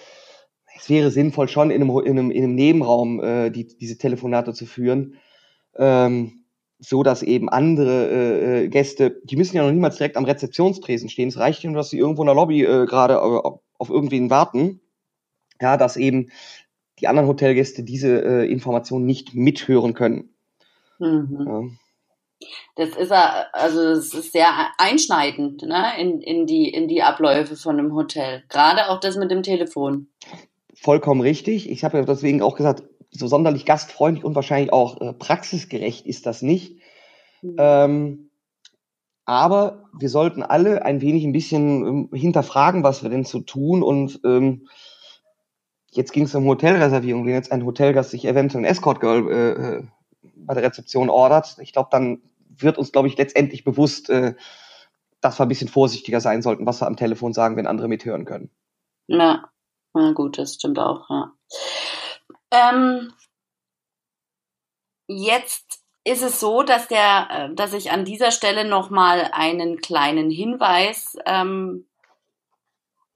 es 0.76 0.90
wäre 0.90 1.10
sinnvoll, 1.10 1.48
schon 1.48 1.70
in 1.70 1.82
einem, 1.82 1.98
in 2.00 2.18
einem, 2.18 2.30
in 2.30 2.44
einem 2.44 2.54
Nebenraum 2.54 3.22
äh, 3.22 3.50
die, 3.50 3.66
diese 3.66 3.98
Telefonate 3.98 4.52
zu 4.52 4.66
führen. 4.66 5.16
Ähm, 5.76 6.44
so 6.78 7.02
dass 7.02 7.22
eben 7.22 7.48
andere 7.48 8.10
äh, 8.10 8.64
äh, 8.64 8.68
Gäste, 8.68 9.20
die 9.24 9.36
müssen 9.36 9.56
ja 9.56 9.64
noch 9.64 9.72
niemals 9.72 9.96
direkt 9.96 10.16
am 10.16 10.24
Rezeptionstresen 10.24 11.08
stehen. 11.08 11.28
Es 11.28 11.38
reicht 11.38 11.64
nur, 11.64 11.74
dass 11.74 11.90
sie 11.90 11.98
irgendwo 11.98 12.22
in 12.22 12.26
der 12.26 12.34
Lobby 12.34 12.62
äh, 12.64 12.86
gerade 12.86 13.14
äh, 13.14 13.50
auf 13.78 13.90
irgendwen 13.90 14.30
warten. 14.30 14.80
Ja, 15.60 15.78
dass 15.78 15.96
eben 15.96 16.30
die 17.00 17.08
anderen 17.08 17.28
Hotelgäste 17.28 17.82
diese 17.82 18.22
äh, 18.24 18.50
Informationen 18.50 19.06
nicht 19.06 19.34
mithören 19.34 19.94
können. 19.94 20.34
Mhm. 20.98 21.44
Ja. 21.46 21.62
Das 22.76 22.90
ist 22.96 23.12
also 23.12 23.94
das 23.94 24.12
ist 24.12 24.32
sehr 24.32 24.48
einschneidend 24.78 25.62
ne, 25.62 25.92
in, 25.98 26.20
in, 26.20 26.46
die, 26.46 26.68
in 26.68 26.86
die 26.86 27.02
Abläufe 27.02 27.56
von 27.56 27.78
einem 27.78 27.94
Hotel. 27.94 28.44
Gerade 28.48 28.90
auch 28.90 29.00
das 29.00 29.16
mit 29.16 29.30
dem 29.30 29.42
Telefon. 29.42 30.08
Vollkommen 30.74 31.22
richtig. 31.22 31.70
Ich 31.70 31.84
habe 31.84 31.98
ja 31.98 32.04
deswegen 32.04 32.42
auch 32.42 32.54
gesagt, 32.54 32.82
so 33.10 33.26
sonderlich 33.26 33.64
gastfreundlich 33.64 34.24
und 34.24 34.34
wahrscheinlich 34.34 34.72
auch 34.72 35.00
äh, 35.00 35.14
praxisgerecht 35.14 36.06
ist 36.06 36.26
das 36.26 36.42
nicht. 36.42 36.76
Mhm. 37.40 37.56
Ähm, 37.58 38.30
aber 39.24 39.84
wir 39.98 40.08
sollten 40.08 40.42
alle 40.42 40.84
ein 40.84 41.00
wenig 41.00 41.24
ein 41.24 41.32
bisschen 41.32 41.86
ähm, 41.86 42.10
hinterfragen, 42.12 42.84
was 42.84 43.02
wir 43.02 43.10
denn 43.10 43.24
zu 43.24 43.40
tun. 43.40 43.82
Und 43.82 44.20
ähm, 44.24 44.68
jetzt 45.96 46.12
ging 46.12 46.24
es 46.24 46.34
um 46.34 46.46
Hotelreservierung. 46.46 47.26
Wenn 47.26 47.34
jetzt 47.34 47.52
ein 47.52 47.64
Hotelgast 47.64 48.10
sich 48.10 48.24
eventuell 48.24 48.64
ein 48.64 48.70
Escort 48.70 49.00
Girl 49.00 49.30
äh, 49.30 49.76
äh, 49.78 49.82
bei 50.36 50.54
der 50.54 50.62
Rezeption 50.62 51.10
ordert, 51.10 51.56
ich 51.60 51.72
glaube, 51.72 51.88
dann 51.90 52.22
wird 52.48 52.78
uns, 52.78 52.92
glaube 52.92 53.08
ich, 53.08 53.16
letztendlich 53.16 53.64
bewusst, 53.64 54.10
äh, 54.10 54.34
dass 55.20 55.38
wir 55.38 55.46
ein 55.46 55.48
bisschen 55.48 55.68
vorsichtiger 55.68 56.20
sein 56.20 56.42
sollten, 56.42 56.66
was 56.66 56.80
wir 56.80 56.86
am 56.86 56.96
Telefon 56.96 57.32
sagen, 57.32 57.56
wenn 57.56 57.66
andere 57.66 57.88
mithören 57.88 58.24
können. 58.24 58.50
Ja, 59.08 59.48
na 59.94 60.12
gut, 60.12 60.38
das 60.38 60.54
stimmt 60.54 60.78
auch, 60.78 61.08
ja. 61.10 61.32
Ähm, 62.50 63.12
jetzt 65.08 65.80
ist 66.04 66.22
es 66.22 66.38
so, 66.38 66.62
dass 66.62 66.86
der, 66.88 67.28
äh, 67.30 67.54
dass 67.54 67.72
ich 67.72 67.90
an 67.90 68.04
dieser 68.04 68.30
Stelle 68.30 68.64
nochmal 68.64 69.30
einen 69.32 69.78
kleinen 69.78 70.30
Hinweis 70.30 71.16
ähm, 71.26 71.86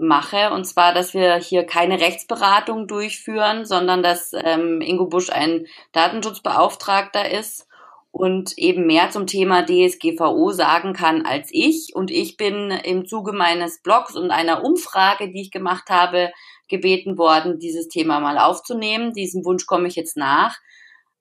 mache, 0.00 0.50
und 0.52 0.64
zwar, 0.64 0.94
dass 0.94 1.14
wir 1.14 1.36
hier 1.36 1.64
keine 1.64 2.00
Rechtsberatung 2.00 2.88
durchführen, 2.88 3.64
sondern 3.64 4.02
dass 4.02 4.32
ähm, 4.32 4.80
Ingo 4.80 5.06
Busch 5.06 5.30
ein 5.30 5.66
Datenschutzbeauftragter 5.92 7.30
ist 7.30 7.66
und 8.12 8.58
eben 8.58 8.86
mehr 8.86 9.10
zum 9.10 9.26
Thema 9.26 9.64
DSGVO 9.64 10.50
sagen 10.50 10.94
kann 10.94 11.24
als 11.24 11.48
ich. 11.52 11.92
Und 11.94 12.10
ich 12.10 12.36
bin 12.36 12.70
im 12.70 13.06
Zuge 13.06 13.32
meines 13.32 13.82
Blogs 13.82 14.16
und 14.16 14.30
einer 14.30 14.64
Umfrage, 14.64 15.30
die 15.30 15.42
ich 15.42 15.50
gemacht 15.50 15.90
habe, 15.90 16.32
gebeten 16.68 17.18
worden, 17.18 17.58
dieses 17.58 17.88
Thema 17.88 18.20
mal 18.20 18.38
aufzunehmen. 18.38 19.12
Diesem 19.12 19.44
Wunsch 19.44 19.66
komme 19.66 19.88
ich 19.88 19.96
jetzt 19.96 20.16
nach. 20.16 20.58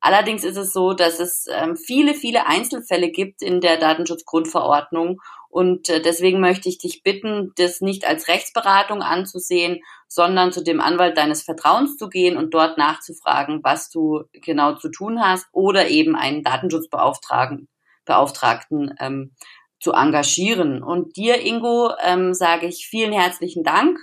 Allerdings 0.01 0.43
ist 0.43 0.57
es 0.57 0.71
so, 0.71 0.93
dass 0.93 1.19
es 1.19 1.45
ähm, 1.51 1.75
viele, 1.75 2.13
viele 2.13 2.47
Einzelfälle 2.47 3.11
gibt 3.11 3.41
in 3.41 3.59
der 3.59 3.77
Datenschutzgrundverordnung 3.77 5.21
und 5.49 5.89
äh, 5.89 6.01
deswegen 6.01 6.39
möchte 6.39 6.69
ich 6.69 6.77
dich 6.77 7.03
bitten, 7.03 7.51
das 7.57 7.81
nicht 7.81 8.07
als 8.07 8.27
Rechtsberatung 8.27 9.01
anzusehen, 9.01 9.81
sondern 10.07 10.51
zu 10.51 10.63
dem 10.63 10.79
Anwalt 10.79 11.17
deines 11.17 11.41
Vertrauens 11.43 11.97
zu 11.97 12.07
gehen 12.07 12.37
und 12.37 12.53
dort 12.53 12.77
nachzufragen, 12.77 13.59
was 13.63 13.89
du 13.89 14.23
genau 14.31 14.75
zu 14.75 14.89
tun 14.89 15.21
hast 15.21 15.47
oder 15.51 15.89
eben 15.89 16.15
einen 16.15 16.43
Datenschutzbeauftragten 16.43 17.67
Beauftragten, 18.05 18.93
ähm, 18.99 19.31
zu 19.79 19.93
engagieren. 19.93 20.83
Und 20.83 21.15
dir, 21.15 21.45
Ingo, 21.45 21.91
ähm, 22.03 22.33
sage 22.33 22.67
ich 22.67 22.87
vielen 22.87 23.13
herzlichen 23.13 23.63
Dank 23.63 23.97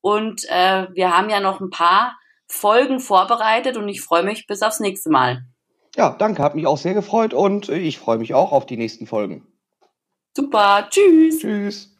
und 0.00 0.44
äh, 0.48 0.88
wir 0.92 1.16
haben 1.16 1.30
ja 1.30 1.38
noch 1.40 1.60
ein 1.60 1.70
paar 1.70 2.16
Folgen 2.46 2.98
vorbereitet 2.98 3.76
und 3.76 3.88
ich 3.88 4.00
freue 4.00 4.24
mich 4.24 4.46
bis 4.46 4.62
aufs 4.62 4.80
nächste 4.80 5.10
Mal. 5.10 5.44
Ja, 5.96 6.16
danke, 6.18 6.42
hat 6.42 6.54
mich 6.54 6.66
auch 6.66 6.78
sehr 6.78 6.94
gefreut 6.94 7.34
und 7.34 7.68
ich 7.68 7.98
freue 7.98 8.18
mich 8.18 8.34
auch 8.34 8.50
auf 8.52 8.66
die 8.66 8.76
nächsten 8.76 9.06
Folgen. 9.06 9.46
Super, 10.34 10.88
tschüss. 10.90 11.40
Tschüss. 11.40 11.92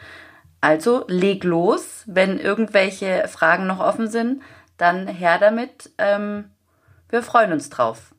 Also 0.61 1.05
leg 1.09 1.45
los, 1.45 2.03
wenn 2.07 2.39
irgendwelche 2.39 3.27
Fragen 3.29 3.67
noch 3.67 3.81
offen 3.81 4.09
sind, 4.09 4.43
dann 4.77 5.07
her 5.07 5.39
damit. 5.39 5.91
Ähm, 5.99 6.51
wir 7.09 7.23
freuen 7.23 7.53
uns 7.53 7.71
drauf. 7.71 8.13